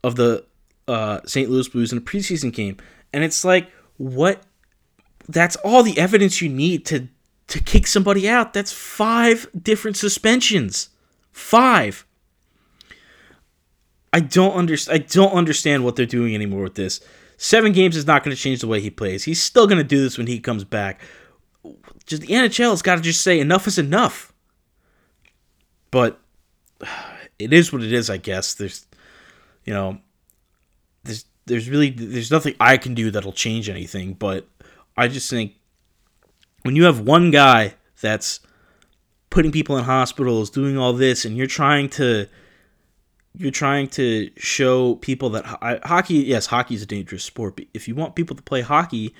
of 0.02 0.16
the 0.16 0.44
uh, 0.88 1.20
St. 1.26 1.48
Louis 1.48 1.68
Blues 1.68 1.92
in 1.92 1.98
a 1.98 2.00
preseason 2.00 2.52
game. 2.52 2.76
And 3.12 3.22
it's 3.22 3.44
like, 3.44 3.70
what? 3.98 4.42
That's 5.28 5.54
all 5.56 5.84
the 5.84 5.96
evidence 5.96 6.42
you 6.42 6.48
need 6.48 6.84
to 6.86 7.06
to 7.46 7.60
kick 7.60 7.86
somebody 7.86 8.28
out. 8.28 8.52
That's 8.52 8.72
five 8.72 9.46
different 9.56 9.96
suspensions. 9.96 10.88
Five. 11.30 12.04
I 14.12 14.18
don't 14.18 14.54
understand. 14.54 15.00
I 15.00 15.06
don't 15.06 15.32
understand 15.32 15.84
what 15.84 15.94
they're 15.94 16.04
doing 16.04 16.34
anymore 16.34 16.64
with 16.64 16.74
this. 16.74 17.00
Seven 17.36 17.72
games 17.72 17.96
is 17.96 18.06
not 18.06 18.22
going 18.22 18.34
to 18.34 18.40
change 18.40 18.60
the 18.60 18.68
way 18.68 18.80
he 18.80 18.90
plays. 18.90 19.24
He's 19.24 19.42
still 19.42 19.66
going 19.66 19.78
to 19.78 19.84
do 19.84 20.02
this 20.02 20.18
when 20.18 20.26
he 20.26 20.40
comes 20.40 20.64
back. 20.64 21.00
Just 22.06 22.22
the 22.22 22.28
NHL 22.28 22.70
has 22.70 22.82
got 22.82 22.96
to 22.96 23.00
just 23.00 23.22
say 23.22 23.40
enough 23.40 23.66
is 23.66 23.78
enough. 23.78 24.32
But 25.90 26.20
it 27.38 27.52
is 27.52 27.72
what 27.72 27.82
it 27.82 27.92
is, 27.92 28.10
I 28.10 28.16
guess. 28.16 28.54
There's, 28.54 28.86
you 29.64 29.74
know, 29.74 29.98
there's 31.02 31.24
there's 31.46 31.68
really 31.68 31.90
there's 31.90 32.30
nothing 32.30 32.54
I 32.60 32.76
can 32.76 32.94
do 32.94 33.10
that'll 33.10 33.32
change 33.32 33.68
anything. 33.68 34.14
But 34.14 34.46
I 34.96 35.08
just 35.08 35.28
think 35.28 35.54
when 36.62 36.76
you 36.76 36.84
have 36.84 37.00
one 37.00 37.30
guy 37.30 37.74
that's 38.00 38.40
putting 39.30 39.52
people 39.52 39.76
in 39.76 39.84
hospitals, 39.84 40.50
doing 40.50 40.78
all 40.78 40.92
this, 40.92 41.24
and 41.24 41.36
you're 41.36 41.46
trying 41.46 41.88
to 41.90 42.28
you're 43.36 43.50
trying 43.50 43.88
to 43.88 44.30
show 44.36 44.94
people 44.96 45.30
that 45.30 45.44
hockey, 45.84 46.14
yes, 46.14 46.46
hockey 46.46 46.74
is 46.74 46.82
a 46.82 46.86
dangerous 46.86 47.24
sport. 47.24 47.56
But 47.56 47.66
if 47.74 47.88
you 47.88 47.94
want 47.94 48.14
people 48.14 48.36
to 48.36 48.42
play 48.42 48.60
hockey, 48.60 49.14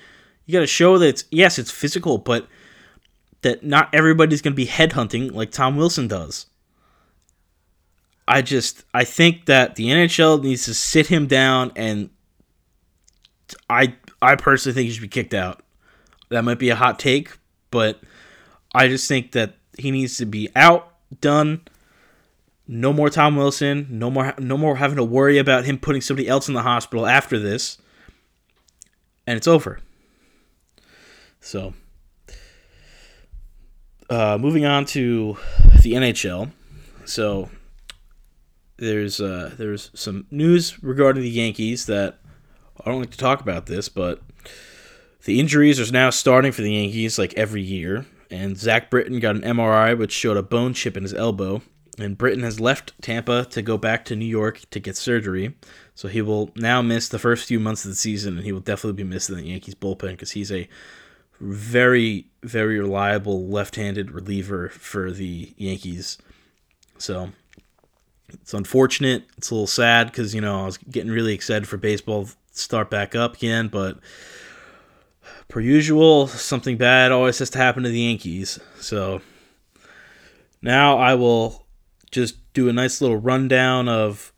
you 0.45 0.53
got 0.53 0.61
to 0.61 0.67
show 0.67 0.97
that 0.97 1.07
it's 1.07 1.25
yes, 1.31 1.59
it's 1.59 1.71
physical, 1.71 2.17
but 2.17 2.47
that 3.41 3.63
not 3.63 3.93
everybody's 3.93 4.41
going 4.41 4.53
to 4.53 4.55
be 4.55 4.67
headhunting 4.67 5.33
like 5.33 5.51
Tom 5.51 5.75
Wilson 5.75 6.07
does. 6.07 6.47
I 8.27 8.41
just 8.41 8.83
I 8.93 9.03
think 9.03 9.45
that 9.45 9.75
the 9.75 9.87
NHL 9.87 10.41
needs 10.41 10.65
to 10.65 10.73
sit 10.73 11.07
him 11.07 11.27
down 11.27 11.71
and 11.75 12.09
I 13.69 13.95
I 14.21 14.35
personally 14.35 14.73
think 14.73 14.87
he 14.87 14.93
should 14.93 15.01
be 15.01 15.07
kicked 15.07 15.33
out. 15.33 15.61
That 16.29 16.43
might 16.43 16.57
be 16.57 16.69
a 16.69 16.75
hot 16.75 16.97
take, 16.97 17.37
but 17.69 18.01
I 18.73 18.87
just 18.87 19.07
think 19.07 19.33
that 19.33 19.55
he 19.77 19.91
needs 19.91 20.17
to 20.17 20.25
be 20.25 20.49
out, 20.55 20.91
done. 21.21 21.61
No 22.67 22.91
more 22.91 23.09
Tom 23.09 23.35
Wilson. 23.35 23.87
No 23.89 24.09
more. 24.09 24.33
No 24.39 24.57
more 24.57 24.77
having 24.77 24.97
to 24.97 25.03
worry 25.03 25.37
about 25.37 25.65
him 25.65 25.77
putting 25.77 26.01
somebody 26.01 26.27
else 26.27 26.47
in 26.47 26.53
the 26.53 26.63
hospital 26.63 27.05
after 27.05 27.37
this. 27.37 27.77
And 29.27 29.37
it's 29.37 29.47
over. 29.47 29.79
So, 31.39 31.73
uh, 34.09 34.37
moving 34.39 34.65
on 34.65 34.85
to 34.85 35.37
the 35.81 35.93
NHL. 35.93 36.51
So, 37.05 37.49
there's 38.77 39.21
uh, 39.21 39.53
there's 39.57 39.91
some 39.93 40.25
news 40.31 40.81
regarding 40.83 41.21
the 41.23 41.29
Yankees 41.29 41.85
that 41.85 42.19
I 42.83 42.89
don't 42.89 42.99
like 42.99 43.11
to 43.11 43.17
talk 43.17 43.41
about 43.41 43.67
this, 43.67 43.89
but 43.89 44.21
the 45.25 45.39
injuries 45.39 45.79
are 45.79 45.91
now 45.91 46.09
starting 46.09 46.51
for 46.51 46.61
the 46.61 46.73
Yankees 46.73 47.17
like 47.17 47.33
every 47.35 47.61
year. 47.61 48.05
And 48.31 48.57
Zach 48.57 48.89
Britton 48.89 49.19
got 49.19 49.35
an 49.35 49.43
MRI 49.43 49.97
which 49.97 50.11
showed 50.11 50.37
a 50.37 50.43
bone 50.43 50.73
chip 50.73 50.97
in 50.97 51.03
his 51.03 51.13
elbow. 51.13 51.61
And 51.97 52.17
Britton 52.17 52.43
has 52.43 52.59
left 52.59 52.93
Tampa 53.01 53.45
to 53.45 53.61
go 53.61 53.77
back 53.77 54.03
to 54.05 54.15
New 54.15 54.25
York 54.25 54.61
to 54.71 54.79
get 54.79 54.97
surgery. 54.97 55.55
So 55.93 56.09
he 56.09 56.21
will 56.21 56.51
now 56.55 56.81
miss 56.81 57.07
the 57.07 57.19
first 57.19 57.47
few 57.47 57.59
months 57.59 57.85
of 57.85 57.91
the 57.91 57.95
season, 57.95 58.35
and 58.35 58.45
he 58.45 58.51
will 58.51 58.59
definitely 58.59 59.01
be 59.01 59.09
missing 59.09 59.35
the 59.35 59.43
Yankees 59.43 59.75
bullpen 59.75 60.11
because 60.11 60.31
he's 60.31 60.51
a 60.51 60.67
very, 61.39 62.27
very 62.43 62.79
reliable 62.79 63.47
left 63.47 63.75
handed 63.75 64.11
reliever 64.11 64.69
for 64.69 65.11
the 65.11 65.53
Yankees. 65.57 66.17
So 66.97 67.29
it's 68.33 68.53
unfortunate. 68.53 69.23
It's 69.37 69.49
a 69.49 69.53
little 69.53 69.67
sad 69.67 70.07
because, 70.07 70.35
you 70.35 70.41
know, 70.41 70.63
I 70.63 70.65
was 70.65 70.77
getting 70.77 71.11
really 71.11 71.33
excited 71.33 71.67
for 71.67 71.77
baseball 71.77 72.27
start 72.51 72.89
back 72.89 73.15
up 73.15 73.35
again, 73.35 73.67
but 73.67 73.99
per 75.47 75.59
usual, 75.59 76.27
something 76.27 76.77
bad 76.77 77.11
always 77.11 77.39
has 77.39 77.49
to 77.51 77.57
happen 77.57 77.83
to 77.83 77.89
the 77.89 78.01
Yankees. 78.01 78.59
So 78.79 79.21
now 80.61 80.97
I 80.97 81.15
will 81.15 81.64
just 82.15 82.53
do 82.53 82.69
a 82.69 82.73
nice 82.73 83.01
little 83.01 83.17
rundown 83.17 83.89
of 83.89 84.33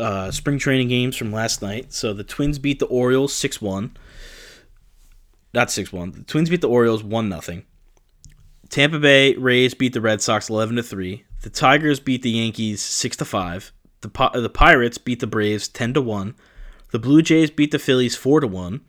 uh, 0.00 0.30
spring 0.30 0.58
training 0.58 0.88
games 0.88 1.16
from 1.16 1.30
last 1.30 1.62
night. 1.62 1.92
So 1.92 2.12
the 2.12 2.24
Twins 2.24 2.58
beat 2.58 2.78
the 2.78 2.86
Orioles 2.86 3.34
6 3.34 3.60
1. 3.60 3.96
Not 5.54 5.70
6 5.70 5.92
1. 5.92 6.10
The 6.12 6.22
Twins 6.22 6.50
beat 6.50 6.62
the 6.62 6.68
Orioles 6.68 7.04
1 7.04 7.40
0. 7.40 7.62
Tampa 8.68 8.98
Bay 8.98 9.34
Rays 9.36 9.74
beat 9.74 9.92
the 9.92 10.00
Red 10.00 10.22
Sox 10.22 10.48
11 10.48 10.82
3. 10.82 11.24
The 11.42 11.50
Tigers 11.50 12.00
beat 12.00 12.22
the 12.22 12.30
Yankees 12.30 12.82
6 12.82 13.16
5. 13.16 13.72
The, 14.00 14.30
the 14.34 14.50
Pirates 14.50 14.98
beat 14.98 15.20
the 15.20 15.26
Braves 15.26 15.68
10 15.68 15.92
1. 16.04 16.34
The 16.92 16.98
Blue 16.98 17.22
Jays 17.22 17.50
beat 17.50 17.70
the 17.70 17.78
Phillies 17.78 18.16
4 18.16 18.40
1. 18.40 18.80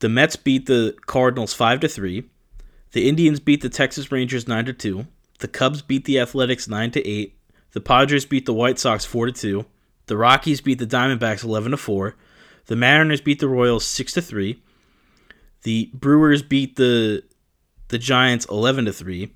The 0.00 0.08
Mets 0.08 0.36
beat 0.36 0.66
the 0.66 0.94
Cardinals 1.06 1.54
5 1.54 1.80
to 1.80 1.88
3. 1.88 2.24
The 2.92 3.08
Indians 3.08 3.40
beat 3.40 3.62
the 3.62 3.68
Texas 3.68 4.12
Rangers 4.12 4.46
9 4.46 4.66
to 4.66 4.72
2. 4.72 5.06
The 5.44 5.48
Cubs 5.48 5.82
beat 5.82 6.06
the 6.06 6.20
Athletics 6.20 6.68
9 6.68 6.92
to 6.92 7.06
8. 7.06 7.36
The 7.72 7.80
Padres 7.82 8.24
beat 8.24 8.46
the 8.46 8.54
White 8.54 8.78
Sox 8.78 9.04
4 9.04 9.26
to 9.26 9.32
2. 9.32 9.66
The 10.06 10.16
Rockies 10.16 10.62
beat 10.62 10.78
the 10.78 10.86
Diamondbacks 10.86 11.44
11 11.44 11.72
to 11.72 11.76
4. 11.76 12.16
The 12.64 12.76
Mariners 12.76 13.20
beat 13.20 13.40
the 13.40 13.48
Royals 13.48 13.84
6 13.84 14.14
to 14.14 14.22
3. 14.22 14.58
The 15.64 15.90
Brewers 15.92 16.40
beat 16.40 16.76
the 16.76 17.24
the 17.88 17.98
Giants 17.98 18.46
11 18.46 18.86
to 18.86 18.92
3. 18.94 19.34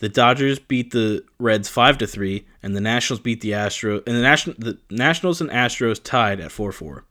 The 0.00 0.10
Dodgers 0.10 0.58
beat 0.58 0.90
the 0.90 1.24
Reds 1.38 1.70
5 1.70 1.96
to 1.96 2.06
3 2.06 2.46
and 2.62 2.76
the 2.76 2.82
Nationals 2.82 3.20
beat 3.20 3.40
the 3.40 3.52
Astros 3.52 4.06
and 4.06 4.16
the 4.16 4.20
National 4.20 4.56
the 4.58 4.78
Nationals 4.90 5.40
and 5.40 5.48
Astros 5.48 6.02
tied 6.04 6.40
at 6.40 6.50
4-4. 6.50 7.04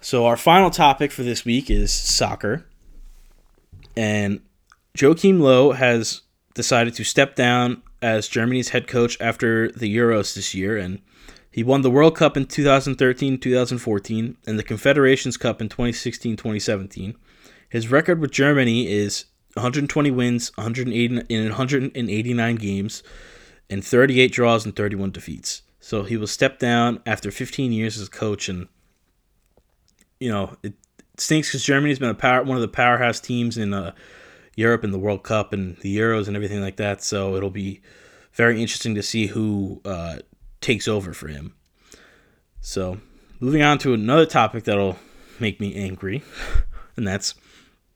So 0.00 0.26
our 0.26 0.36
final 0.36 0.70
topic 0.70 1.10
for 1.10 1.24
this 1.24 1.44
week 1.44 1.68
is 1.70 1.92
soccer. 1.92 2.66
And 3.96 4.42
Joachim 4.94 5.40
Low 5.40 5.72
has 5.72 6.22
decided 6.56 6.94
to 6.94 7.04
step 7.04 7.36
down 7.36 7.82
as 8.02 8.26
Germany's 8.26 8.70
head 8.70 8.88
coach 8.88 9.16
after 9.20 9.70
the 9.70 9.94
Euros 9.94 10.34
this 10.34 10.54
year 10.54 10.76
and 10.76 11.00
he 11.56 11.62
won 11.62 11.80
the 11.80 11.90
World 11.90 12.16
Cup 12.16 12.36
in 12.36 12.44
2013-2014 12.44 14.36
and 14.46 14.58
the 14.58 14.62
Confederations 14.62 15.38
Cup 15.38 15.62
in 15.62 15.70
2016-2017. 15.70 17.14
His 17.70 17.90
record 17.90 18.20
with 18.20 18.30
Germany 18.30 18.92
is 18.92 19.24
120 19.54 20.10
wins, 20.10 20.52
180 20.56 21.22
in 21.30 21.44
189 21.44 22.56
games, 22.56 23.02
and 23.70 23.82
38 23.82 24.32
draws 24.32 24.66
and 24.66 24.76
31 24.76 25.12
defeats. 25.12 25.62
So 25.80 26.02
he 26.02 26.18
will 26.18 26.26
step 26.26 26.58
down 26.58 27.00
after 27.06 27.30
15 27.30 27.72
years 27.72 27.98
as 27.98 28.08
a 28.08 28.10
coach, 28.10 28.50
and 28.50 28.68
you 30.20 30.30
know 30.30 30.58
it 30.62 30.74
stinks 31.16 31.48
because 31.48 31.64
Germany's 31.64 31.98
been 31.98 32.10
a 32.10 32.14
power, 32.14 32.42
one 32.42 32.58
of 32.58 32.60
the 32.60 32.68
powerhouse 32.68 33.18
teams 33.18 33.56
in 33.56 33.72
uh, 33.72 33.92
Europe 34.56 34.82
and 34.82 34.92
the 34.92 34.98
World 34.98 35.22
Cup 35.22 35.52
and 35.52 35.76
the 35.78 35.96
Euros 35.96 36.26
and 36.26 36.34
everything 36.34 36.60
like 36.60 36.76
that. 36.76 37.02
So 37.02 37.36
it'll 37.36 37.50
be 37.50 37.80
very 38.32 38.60
interesting 38.60 38.94
to 38.96 39.02
see 39.02 39.26
who 39.26 39.80
uh, 39.84 40.18
takes 40.60 40.88
over 40.88 41.12
for 41.12 41.28
him. 41.28 41.54
So 42.60 42.98
moving 43.38 43.62
on 43.62 43.78
to 43.78 43.94
another 43.94 44.26
topic 44.26 44.64
that'll 44.64 44.98
make 45.38 45.60
me 45.60 45.74
angry, 45.76 46.24
and 46.96 47.06
that's 47.06 47.34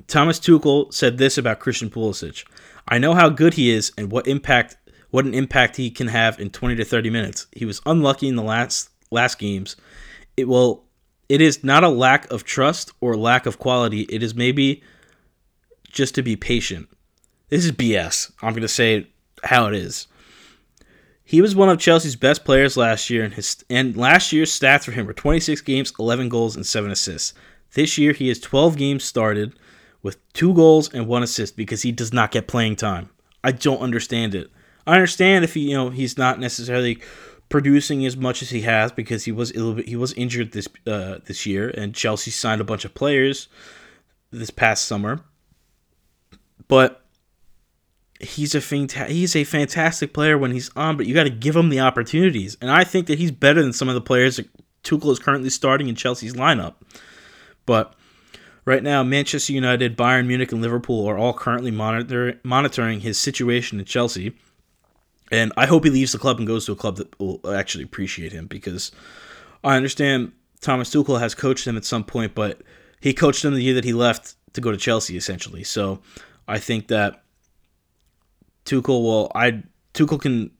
Thomas 0.06 0.38
Tuchel 0.38 0.92
said 0.92 1.18
this 1.18 1.38
about 1.38 1.60
Christian 1.60 1.90
Pulisic. 1.90 2.44
I 2.88 2.98
know 2.98 3.14
how 3.14 3.28
good 3.28 3.54
he 3.54 3.70
is 3.70 3.92
and 3.98 4.12
what 4.12 4.26
impact 4.26 4.76
what 5.10 5.24
an 5.24 5.34
impact 5.34 5.76
he 5.76 5.90
can 5.90 6.06
have 6.06 6.38
in 6.38 6.50
20 6.50 6.76
to 6.76 6.84
30 6.84 7.10
minutes. 7.10 7.46
He 7.52 7.64
was 7.64 7.80
unlucky 7.84 8.28
in 8.28 8.36
the 8.36 8.42
last 8.42 8.90
last 9.10 9.38
games. 9.38 9.76
It 10.36 10.46
will 10.46 10.84
it 11.28 11.40
is 11.40 11.62
not 11.62 11.84
a 11.84 11.88
lack 11.88 12.30
of 12.30 12.44
trust 12.44 12.92
or 13.00 13.16
lack 13.16 13.46
of 13.46 13.58
quality. 13.58 14.02
It 14.02 14.22
is 14.22 14.34
maybe 14.34 14.82
just 15.90 16.14
to 16.14 16.22
be 16.22 16.36
patient. 16.36 16.88
This 17.48 17.64
is 17.64 17.72
BS. 17.72 18.32
I'm 18.42 18.52
going 18.52 18.62
to 18.62 18.68
say 18.68 19.08
how 19.44 19.66
it 19.66 19.74
is. 19.74 20.06
He 21.24 21.40
was 21.40 21.54
one 21.54 21.68
of 21.68 21.78
Chelsea's 21.78 22.16
best 22.16 22.44
players 22.44 22.76
last 22.76 23.10
year, 23.10 23.22
and 23.22 23.34
his 23.34 23.64
and 23.68 23.96
last 23.96 24.32
year's 24.32 24.58
stats 24.58 24.84
for 24.84 24.92
him 24.92 25.06
were 25.06 25.12
26 25.12 25.60
games, 25.60 25.92
11 25.98 26.28
goals, 26.28 26.56
and 26.56 26.66
7 26.66 26.90
assists. 26.90 27.34
This 27.74 27.98
year, 27.98 28.12
he 28.12 28.28
has 28.28 28.40
12 28.40 28.76
games 28.76 29.04
started 29.04 29.52
with 30.02 30.16
two 30.32 30.54
goals 30.54 30.92
and 30.92 31.06
one 31.06 31.22
assist 31.22 31.56
because 31.56 31.82
he 31.82 31.92
does 31.92 32.12
not 32.12 32.32
get 32.32 32.48
playing 32.48 32.76
time. 32.76 33.10
I 33.44 33.52
don't 33.52 33.80
understand 33.80 34.34
it. 34.34 34.50
I 34.86 34.94
understand 34.94 35.44
if 35.44 35.54
he, 35.54 35.70
you 35.70 35.76
know, 35.76 35.90
he's 35.90 36.18
not 36.18 36.40
necessarily 36.40 36.98
producing 37.48 38.04
as 38.06 38.16
much 38.16 38.42
as 38.42 38.50
he 38.50 38.62
has 38.62 38.92
because 38.92 39.24
he 39.24 39.32
was 39.32 39.50
a 39.50 39.54
little 39.54 39.74
bit 39.74 39.88
he 39.88 39.96
was 39.96 40.12
injured 40.14 40.52
this 40.52 40.68
uh, 40.86 41.18
this 41.26 41.46
year, 41.46 41.68
and 41.68 41.94
Chelsea 41.94 42.30
signed 42.30 42.60
a 42.60 42.64
bunch 42.64 42.84
of 42.84 42.94
players 42.94 43.48
this 44.30 44.50
past 44.50 44.84
summer. 44.84 45.24
But 46.68 47.04
he's 48.20 48.54
a 48.54 48.58
fanta- 48.58 49.08
he's 49.08 49.34
a 49.34 49.44
fantastic 49.44 50.12
player 50.12 50.36
when 50.36 50.52
he's 50.52 50.70
on, 50.76 50.96
but 50.96 51.06
you 51.06 51.14
got 51.14 51.24
to 51.24 51.30
give 51.30 51.56
him 51.56 51.70
the 51.70 51.80
opportunities. 51.80 52.56
And 52.60 52.70
I 52.70 52.84
think 52.84 53.06
that 53.06 53.18
he's 53.18 53.30
better 53.32 53.62
than 53.62 53.72
some 53.72 53.88
of 53.88 53.94
the 53.94 54.00
players 54.00 54.36
that 54.36 54.48
Tuchel 54.82 55.12
is 55.12 55.18
currently 55.18 55.50
starting 55.50 55.88
in 55.88 55.94
Chelsea's 55.94 56.34
lineup. 56.34 56.74
But 57.66 57.94
right 58.64 58.82
now, 58.82 59.02
Manchester 59.02 59.52
United, 59.52 59.96
Bayern 59.96 60.26
Munich, 60.26 60.52
and 60.52 60.60
Liverpool 60.60 61.06
are 61.06 61.18
all 61.18 61.32
currently 61.32 61.70
monitor- 61.70 62.38
monitoring 62.44 63.00
his 63.00 63.18
situation 63.18 63.78
in 63.78 63.84
Chelsea. 63.84 64.36
And 65.32 65.52
I 65.56 65.66
hope 65.66 65.84
he 65.84 65.90
leaves 65.90 66.12
the 66.12 66.18
club 66.18 66.38
and 66.38 66.46
goes 66.46 66.66
to 66.66 66.72
a 66.72 66.76
club 66.76 66.96
that 66.96 67.18
will 67.20 67.40
actually 67.48 67.84
appreciate 67.84 68.32
him 68.32 68.46
because 68.46 68.90
I 69.62 69.76
understand 69.76 70.32
Thomas 70.60 70.90
Tuchel 70.92 71.20
has 71.20 71.34
coached 71.34 71.66
him 71.66 71.76
at 71.76 71.84
some 71.84 72.04
point, 72.04 72.34
but 72.34 72.62
he 73.00 73.14
coached 73.14 73.44
him 73.44 73.54
the 73.54 73.62
year 73.62 73.74
that 73.74 73.84
he 73.84 73.92
left 73.92 74.34
to 74.54 74.60
go 74.60 74.72
to 74.72 74.76
Chelsea, 74.76 75.16
essentially. 75.16 75.62
So 75.62 76.00
I 76.50 76.58
think 76.58 76.88
that 76.88 77.22
Tuchel 78.64 79.02
will 79.02 79.30
I 79.34 79.62
Tuchel 79.94 80.20
can 80.20 80.50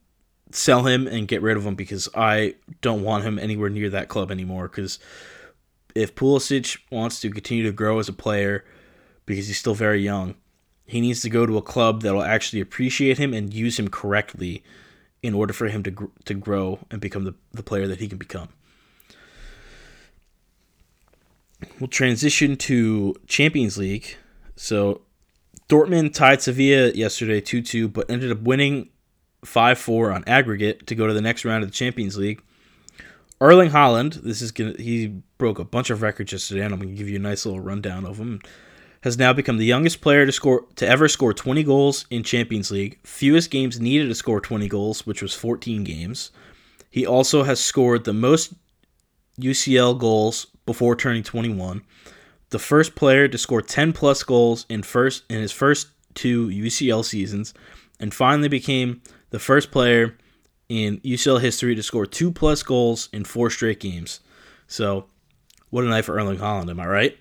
sell 0.53 0.85
him 0.85 1.09
and 1.09 1.27
get 1.27 1.43
rid 1.43 1.57
of 1.57 1.67
him 1.67 1.75
because 1.75 2.09
I 2.15 2.55
don't 2.81 3.03
want 3.03 3.25
him 3.25 3.41
anywhere 3.41 3.71
near 3.71 3.91
that 3.91 4.09
club 4.09 4.31
anymore. 4.31 4.69
Because 4.69 5.01
if 5.97 6.15
Pulisic 6.15 6.79
wants 6.93 7.21
to 7.21 7.31
continue 7.31 7.65
to 7.65 7.73
grow 7.73 7.99
as 7.99 8.09
a 8.09 8.13
player, 8.13 8.65
because 9.27 9.49
he's 9.49 9.59
still 9.59 9.75
very 9.75 10.01
young, 10.01 10.37
he 10.87 11.01
needs 11.01 11.23
to 11.23 11.31
go 11.31 11.45
to 11.45 11.57
a 11.57 11.63
club 11.63 12.03
that 12.03 12.15
will 12.15 12.23
actually 12.23 12.61
appreciate 12.61 13.19
him 13.19 13.35
and 13.35 13.53
use 13.53 13.77
him 13.77 13.89
correctly 13.89 14.63
in 15.25 15.35
order 15.35 15.53
for 15.53 15.67
him 15.67 15.83
to 15.83 15.91
gr- 15.91 16.07
to 16.25 16.35
grow 16.35 16.79
and 16.93 17.01
become 17.01 17.25
the, 17.25 17.35
the 17.51 17.65
player 17.65 17.89
that 17.89 17.99
he 17.99 18.07
can 18.07 18.19
become. 18.19 18.49
We'll 21.81 21.89
transition 21.89 22.57
to 22.57 23.17
Champions 23.27 23.77
League. 23.77 24.17
So 24.55 25.03
Dortmund 25.71 26.13
tied 26.13 26.43
Sevilla 26.43 26.91
yesterday 26.91 27.41
2-2 27.41 27.93
but 27.93 28.11
ended 28.11 28.33
up 28.33 28.41
winning 28.41 28.91
5-4 29.47 30.15
on 30.15 30.25
aggregate 30.27 30.87
to 30.89 30.95
go 30.95 31.07
to 31.07 31.15
the 31.15 31.23
next 31.23 31.45
round 31.45 31.63
of 31.63 31.71
the 31.71 31.75
Champions 31.75 32.19
League. 32.19 32.43
Erling 33.41 33.71
Haaland, 33.71 34.23
this 34.23 34.43
is 34.43 34.51
gonna 34.53 34.75
he 34.77 35.23
broke 35.39 35.59
a 35.59 35.65
bunch 35.65 35.89
of 35.89 36.03
records 36.03 36.33
yesterday 36.33 36.63
and 36.63 36.75
I'm 36.75 36.81
going 36.81 36.95
to 36.95 36.99
give 36.99 37.09
you 37.09 37.17
a 37.17 37.21
nice 37.21 37.47
little 37.47 37.61
rundown 37.61 38.05
of 38.05 38.19
them 38.19 38.41
has 39.03 39.17
now 39.17 39.33
become 39.33 39.57
the 39.57 39.65
youngest 39.65 40.01
player 40.01 40.27
to 40.27 40.33
score 40.33 40.67
to 40.77 40.87
ever 40.87 41.09
score 41.09 41.33
20 41.33 41.63
goals 41.63 42.07
in 42.11 42.23
Champions 42.23 42.71
League. 42.71 42.99
Fewest 43.05 43.51
games 43.51 43.81
needed 43.81 44.09
to 44.09 44.15
score 44.15 44.41
20 44.41 44.69
goals, 44.69 45.07
which 45.07 45.23
was 45.23 45.35
14 45.35 45.85
games. 45.85 46.31
He 46.91 47.07
also 47.07 47.45
has 47.45 47.61
scored 47.61 48.05
the 48.05 48.13
most 48.13 48.53
UCL 49.41 49.99
goals 49.99 50.49
before 50.67 50.97
turning 50.97 51.23
21, 51.23 51.83
the 52.51 52.59
first 52.59 52.95
player 52.95 53.29
to 53.29 53.39
score 53.39 53.63
10 53.63 53.93
plus 53.93 54.23
goals 54.23 54.67
in 54.69 54.83
first 54.83 55.25
in 55.31 55.41
his 55.41 55.53
first 55.53 55.89
two 56.15 56.49
UCL 56.49 57.05
seasons, 57.05 57.55
and 57.99 58.13
finally 58.13 58.49
became 58.49 59.03
the 59.31 59.39
first 59.39 59.71
player 59.71 60.17
in 60.69 60.99
UCL 61.01 61.41
history 61.41 61.75
to 61.75 61.83
score 61.83 62.07
two 62.07 62.31
plus 62.31 62.63
goals 62.63 63.09
in 63.13 63.25
four 63.25 63.51
straight 63.51 63.81
games. 63.81 64.21
So, 64.67 65.07
what 65.71 65.85
a 65.85 65.89
night 65.89 66.05
for 66.05 66.17
Erling 66.17 66.39
Haaland, 66.39 66.71
am 66.71 66.81
I 66.81 66.87
right? 66.87 67.19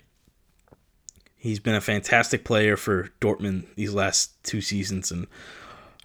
He's 1.36 1.60
been 1.60 1.76
a 1.76 1.82
fantastic 1.82 2.44
player 2.44 2.76
for 2.76 3.10
Dortmund 3.22 3.66
these 3.76 3.94
last 3.94 4.44
two 4.44 4.62
seasons, 4.62 5.12
and 5.12 5.28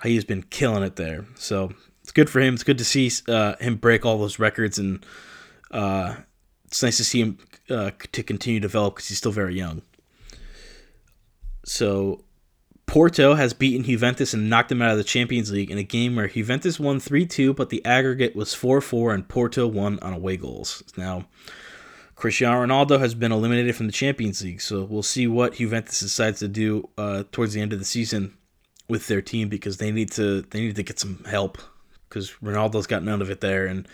he's 0.02 0.24
been 0.24 0.44
killing 0.44 0.82
it 0.82 0.96
there. 0.96 1.26
So 1.34 1.72
it's 2.02 2.12
good 2.12 2.30
for 2.30 2.40
him. 2.40 2.54
It's 2.54 2.62
good 2.62 2.78
to 2.78 2.84
see 2.84 3.10
uh, 3.28 3.56
him 3.56 3.76
break 3.76 4.04
all 4.04 4.18
those 4.18 4.38
records, 4.38 4.78
and 4.78 5.04
uh, 5.70 6.16
it's 6.74 6.82
nice 6.82 6.96
to 6.96 7.04
see 7.04 7.20
him 7.20 7.38
uh, 7.70 7.92
to 8.10 8.24
continue 8.24 8.58
to 8.58 8.64
develop 8.64 8.96
because 8.96 9.06
he's 9.06 9.18
still 9.18 9.30
very 9.30 9.54
young. 9.54 9.82
So 11.64 12.24
Porto 12.87 13.34
has 13.34 13.54
beaten 13.54 13.84
Juventus 13.84 14.34
and 14.34 14.50
knocked 14.50 14.70
them 14.70 14.82
out 14.82 14.90
of 14.90 14.98
the 14.98 15.04
Champions 15.04 15.52
League 15.52 15.70
in 15.70 15.78
a 15.78 15.84
game 15.84 16.16
where 16.16 16.26
Juventus 16.26 16.80
won 16.80 16.98
3 16.98 17.26
2, 17.26 17.54
but 17.54 17.70
the 17.70 17.84
aggregate 17.84 18.34
was 18.34 18.54
4 18.54 18.80
4, 18.80 19.14
and 19.14 19.28
Porto 19.28 19.68
won 19.68 20.00
on 20.00 20.14
away 20.14 20.37
goals. 20.37 20.82
Now, 20.96 21.26
Cristiano 22.16 22.66
Ronaldo 22.66 22.98
has 22.98 23.14
been 23.14 23.30
eliminated 23.30 23.76
from 23.76 23.87
the 23.87 23.92
Champions 23.92 24.42
League, 24.42 24.60
so 24.60 24.82
we'll 24.82 25.04
see 25.04 25.28
what 25.28 25.54
Juventus 25.54 26.00
decides 26.00 26.40
to 26.40 26.48
do 26.48 26.88
uh, 26.98 27.22
towards 27.30 27.52
the 27.52 27.60
end 27.60 27.72
of 27.72 27.78
the 27.78 27.84
season 27.84 28.37
with 28.88 29.06
their 29.06 29.22
team 29.22 29.48
because 29.48 29.76
they 29.76 29.92
need 29.92 30.10
to 30.10 30.42
they 30.42 30.60
need 30.60 30.74
to 30.74 30.82
get 30.82 30.98
some 30.98 31.22
help 31.28 31.58
because 32.08 32.32
Ronaldo's 32.42 32.88
got 32.88 33.04
none 33.04 33.22
of 33.22 33.30
it 33.30 33.40
there, 33.40 33.64
and 33.64 33.87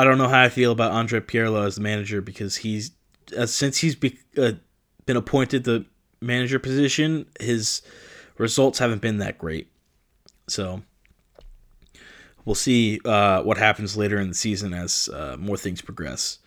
I 0.00 0.04
don't 0.04 0.16
know 0.16 0.28
how 0.28 0.40
I 0.40 0.48
feel 0.48 0.72
about 0.72 0.92
Andre 0.92 1.20
Pirlo 1.20 1.66
as 1.66 1.74
the 1.74 1.82
manager 1.82 2.22
because 2.22 2.56
he's 2.56 2.92
uh, 3.36 3.44
since 3.44 3.76
he's 3.76 3.94
be, 3.94 4.18
uh, 4.38 4.52
been 5.04 5.18
appointed 5.18 5.64
the 5.64 5.84
manager 6.22 6.58
position, 6.58 7.26
his 7.38 7.82
results 8.38 8.78
haven't 8.78 9.02
been 9.02 9.18
that 9.18 9.36
great. 9.36 9.70
So 10.48 10.80
we'll 12.46 12.54
see 12.54 12.98
uh, 13.04 13.42
what 13.42 13.58
happens 13.58 13.94
later 13.94 14.18
in 14.18 14.30
the 14.30 14.34
season 14.34 14.72
as 14.72 15.10
uh, 15.12 15.36
more 15.38 15.58
things 15.58 15.82
progress. 15.82 16.38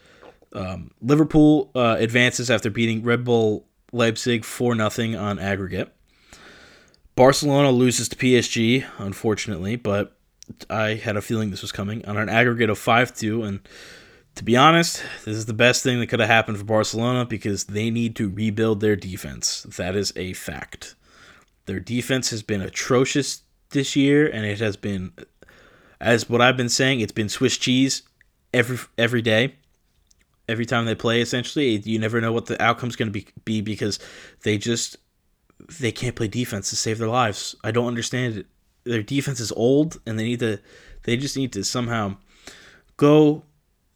Um, 0.53 0.89
Liverpool 0.99 1.69
uh, 1.75 1.97
advances 1.99 2.49
after 2.49 2.71
beating 2.71 3.03
Red 3.03 3.23
Bull 3.23 3.67
Leipzig 3.91 4.45
4 4.45 4.89
0 4.89 5.19
on 5.19 5.37
aggregate. 5.37 5.93
Barcelona 7.15 7.69
loses 7.69 8.09
to 8.09 8.15
PSG, 8.15 8.83
unfortunately, 8.97 9.75
but 9.75 10.17
I 10.69 10.95
had 10.95 11.17
a 11.17 11.21
feeling 11.21 11.51
this 11.51 11.61
was 11.61 11.71
coming 11.71 12.05
on 12.05 12.17
an 12.17 12.29
aggregate 12.29 12.69
of 12.69 12.77
5 12.77 13.15
2. 13.15 13.43
And 13.43 13.59
to 14.35 14.43
be 14.43 14.57
honest, 14.57 15.03
this 15.25 15.37
is 15.37 15.45
the 15.45 15.53
best 15.53 15.83
thing 15.83 15.99
that 15.99 16.07
could 16.07 16.19
have 16.19 16.29
happened 16.29 16.57
for 16.57 16.63
Barcelona 16.63 17.25
because 17.25 17.65
they 17.65 17.89
need 17.89 18.15
to 18.17 18.29
rebuild 18.29 18.79
their 18.79 18.95
defense. 18.95 19.63
That 19.63 19.95
is 19.95 20.13
a 20.15 20.33
fact. 20.33 20.95
Their 21.65 21.79
defense 21.79 22.29
has 22.31 22.43
been 22.43 22.61
atrocious 22.61 23.43
this 23.69 23.95
year, 23.95 24.27
and 24.27 24.45
it 24.45 24.59
has 24.59 24.75
been, 24.75 25.13
as 26.01 26.29
what 26.29 26.41
I've 26.41 26.57
been 26.57 26.69
saying, 26.69 26.99
it's 26.99 27.11
been 27.11 27.29
Swiss 27.29 27.57
cheese 27.57 28.03
every 28.53 28.77
every 28.97 29.21
day, 29.21 29.55
every 30.49 30.65
time 30.65 30.85
they 30.85 30.95
play. 30.95 31.21
Essentially, 31.21 31.77
you 31.77 31.99
never 31.99 32.19
know 32.19 32.33
what 32.33 32.47
the 32.47 32.61
outcome's 32.61 32.95
going 32.95 33.11
to 33.11 33.13
be, 33.13 33.27
be 33.45 33.61
because 33.61 33.97
they 34.43 34.57
just 34.57 34.97
they 35.79 35.91
can't 35.91 36.15
play 36.15 36.27
defense 36.27 36.69
to 36.69 36.75
save 36.75 36.97
their 36.97 37.07
lives. 37.07 37.55
I 37.63 37.71
don't 37.71 37.87
understand 37.87 38.37
it. 38.37 38.47
Their 38.85 39.03
defense 39.03 39.39
is 39.39 39.51
old, 39.51 39.99
and 40.05 40.17
they 40.17 40.23
need 40.23 40.39
to 40.39 40.59
they 41.03 41.17
just 41.17 41.37
need 41.37 41.53
to 41.53 41.63
somehow 41.63 42.17
go 42.97 43.43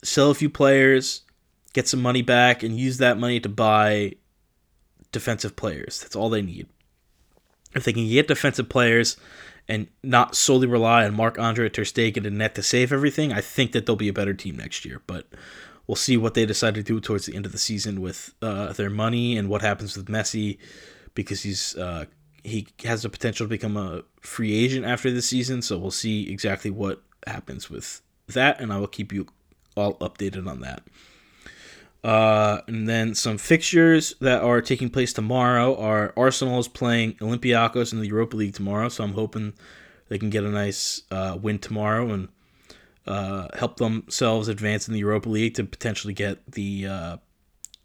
sell 0.04 0.32
a 0.32 0.36
few 0.36 0.50
players, 0.50 1.22
get 1.74 1.88
some 1.88 2.02
money 2.02 2.22
back, 2.22 2.64
and 2.64 2.78
use 2.78 2.98
that 2.98 3.18
money 3.18 3.40
to 3.40 3.50
buy 3.50 4.14
defensive 5.12 5.56
players. 5.56 6.02
That's 6.02 6.16
all 6.16 6.30
they 6.30 6.42
need. 6.42 6.68
If 7.74 7.84
they 7.84 7.94
can 7.94 8.08
get 8.08 8.28
defensive 8.28 8.70
players 8.70 9.18
and 9.68 9.88
not 10.04 10.36
solely 10.36 10.68
rely 10.68 11.06
on 11.06 11.14
Marc 11.14 11.38
Andre 11.38 11.70
Ter 11.70 11.84
Stegen 11.84 12.26
and 12.26 12.38
net 12.38 12.56
to 12.56 12.64
save 12.64 12.94
everything, 12.94 13.34
I 13.34 13.42
think 13.42 13.74
that 13.74 13.86
they'll 13.86 13.96
be 13.96 14.08
a 14.08 14.14
better 14.14 14.34
team 14.34 14.56
next 14.56 14.86
year. 14.86 15.02
But 15.06 15.28
we'll 15.86 15.96
see 15.96 16.18
what 16.18 16.34
they 16.34 16.46
decide 16.46 16.76
to 16.76 16.84
do 16.84 17.00
towards 17.00 17.26
the 17.26 17.36
end 17.36 17.46
of 17.46 17.52
the 17.52 17.58
season 17.58 18.02
with 18.02 18.34
uh, 18.42 18.74
their 18.74 18.90
money 18.90 19.38
and 19.38 19.50
what 19.50 19.62
happens 19.62 19.98
with 19.98 20.08
Messi 20.08 20.58
because 21.14 21.44
he's 21.44 21.76
uh, 21.76 22.06
he 22.48 22.68
has 22.86 23.04
the 23.04 23.10
potential 23.10 23.46
to 23.46 23.50
become 23.50 23.76
a 23.76 24.04
free 24.22 24.54
agent 24.54 24.86
after 24.86 25.12
the 25.12 25.22
season. 25.22 25.62
So 25.62 25.78
we'll 25.78 25.92
see 25.92 26.32
exactly 26.32 26.72
what 26.72 27.04
happens 27.26 27.70
with 27.70 28.02
that, 28.28 28.60
and 28.62 28.72
I 28.72 28.78
will 28.78 28.88
keep 28.88 29.12
you 29.12 29.28
all 29.76 29.96
updated 29.96 30.48
on 30.48 30.62
that. 30.62 30.84
Uh, 32.04 32.62
and 32.68 32.88
then 32.88 33.14
some 33.14 33.38
fixtures 33.38 34.16
that 34.22 34.42
are 34.42 34.62
taking 34.62 34.90
place 34.90 35.12
tomorrow 35.12 35.76
are 35.78 36.14
Arsenal 36.16 36.60
is 36.60 36.68
playing 36.68 37.14
Olympiacos 37.16 37.92
in 37.92 38.00
the 38.00 38.08
Europa 38.08 38.38
League 38.38 38.54
tomorrow, 38.54 38.88
so 38.88 39.04
I'm 39.04 39.14
hoping 39.14 39.54
they 40.08 40.18
can 40.18 40.30
get 40.30 40.44
a 40.44 40.50
nice 40.50 41.02
uh, 41.12 41.38
win 41.42 41.60
tomorrow 41.60 42.10
and 42.12 42.30
uh, 43.06 43.48
help 43.58 43.78
themselves 43.78 44.48
advance 44.48 44.88
in 44.88 44.94
the 44.94 45.00
Europa 45.00 45.28
League 45.28 45.56
to 45.56 45.64
potentially 45.66 46.14
get 46.14 46.50
the 46.50 46.88
uh, 46.88 47.18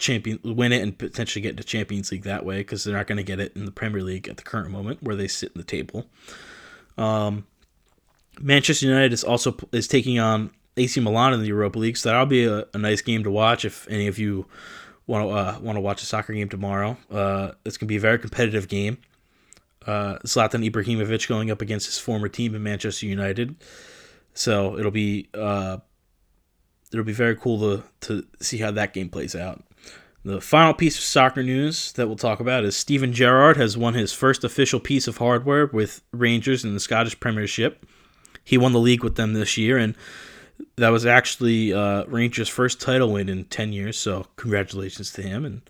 champion, 0.03 0.41
win 0.45 0.73
it, 0.73 0.83
and 0.83 0.99
potentially 0.99 1.41
get 1.41 1.51
into 1.51 1.65
Champions 1.65 2.11
League 2.13 2.25
that 2.25 2.45
way 2.45 2.59
because 2.59 2.85
they're 2.85 2.97
not 2.97 3.07
going 3.07 3.17
to 3.17 3.23
get 3.23 3.41
it 3.41 3.53
in 3.57 3.65
the 3.65 3.71
Premier 3.71 4.03
League 4.03 4.29
at 4.29 4.37
the 4.37 4.43
current 4.43 4.71
moment 4.71 5.03
where 5.03 5.17
they 5.17 5.29
sit 5.29 5.53
in 5.55 5.59
the 5.59 5.65
table. 5.65 6.07
Um, 6.99 7.47
Manchester 8.41 8.87
United 8.87 9.13
is 9.13 9.25
also 9.25 9.57
is 9.73 9.89
taking 9.89 10.19
on 10.19 10.51
AC 10.77 11.01
Milan 11.01 11.33
in 11.33 11.41
the 11.41 11.47
Europa 11.47 11.79
League, 11.79 11.97
so 11.97 12.09
that'll 12.09 12.27
be 12.27 12.45
a, 12.45 12.67
a 12.75 12.79
nice 12.79 13.01
game 13.01 13.23
to 13.25 13.31
watch 13.31 13.65
if 13.65 13.89
any 13.89 14.07
of 14.07 14.19
you 14.19 14.47
want 15.07 15.27
to 15.27 15.31
uh, 15.31 15.59
want 15.61 15.77
to 15.77 15.81
watch 15.81 16.03
a 16.03 16.07
soccer 16.07 16.33
game 16.33 16.49
tomorrow. 16.49 16.97
Uh, 17.11 17.53
it's 17.65 17.77
gonna 17.77 17.89
be 17.89 17.97
a 17.97 18.01
very 18.01 18.19
competitive 18.19 18.69
game. 18.69 18.99
Uh, 19.87 20.19
Zlatan 20.25 20.69
Ibrahimovic 20.69 21.29
going 21.29 21.51
up 21.51 21.61
against 21.61 21.87
his 21.87 21.99
former 21.99 22.29
team 22.29 22.55
in 22.55 22.63
Manchester 22.63 23.07
United, 23.07 23.57
so 24.35 24.79
it'll 24.79 24.91
be 24.91 25.29
uh, 25.35 25.79
it'll 26.93 27.05
be 27.05 27.13
very 27.13 27.37
cool 27.37 27.59
to 27.61 27.83
to 28.01 28.27
see 28.41 28.59
how 28.59 28.71
that 28.73 28.93
game 28.93 29.09
plays 29.09 29.37
out. 29.37 29.63
The 30.25 30.41
final 30.41 30.73
piece 30.73 30.97
of 30.99 31.03
soccer 31.03 31.43
news 31.43 31.93
that 31.93 32.07
we'll 32.07 32.17
talk 32.17 32.39
about 32.39 32.65
is 32.65 32.77
Steven 32.77 33.13
Gerrard 33.13 33.57
has 33.57 33.77
won 33.77 33.95
his 33.95 34.13
first 34.13 34.45
official 34.45 34.79
piece 34.79 35.09
of 35.09 35.17
hardware 35.17 35.67
with 35.67 36.01
Rangers 36.13 36.65
in 36.65 36.75
the 36.75 36.81
Scottish 36.81 37.19
Premiership. 37.19 37.85
He 38.45 38.57
won 38.57 38.73
the 38.73 38.79
league 38.79 39.03
with 39.03 39.17
them 39.17 39.33
this 39.33 39.57
year, 39.57 39.77
and 39.79 39.97
that 40.77 40.91
was 40.91 41.05
actually 41.05 41.73
uh, 41.73 42.05
Rangers' 42.05 42.49
first 42.49 42.81
title 42.81 43.13
win 43.13 43.29
in 43.29 43.45
10 43.47 43.73
years, 43.73 43.99
so 43.99 44.27
congratulations 44.37 45.13
to 45.13 45.23
him. 45.23 45.45
And 45.45 45.63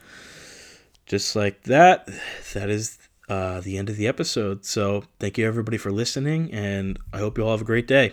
just 1.06 1.34
like 1.34 1.62
that, 1.62 2.08
that 2.52 2.68
is 2.68 2.98
uh, 3.30 3.60
the 3.60 3.78
end 3.78 3.88
of 3.88 3.96
the 3.96 4.06
episode. 4.06 4.66
So 4.66 5.04
thank 5.18 5.38
you 5.38 5.46
everybody 5.46 5.78
for 5.78 5.90
listening, 5.90 6.52
and 6.52 6.98
I 7.10 7.18
hope 7.18 7.38
you 7.38 7.44
all 7.44 7.52
have 7.52 7.62
a 7.62 7.64
great 7.64 7.86
day. 7.86 8.12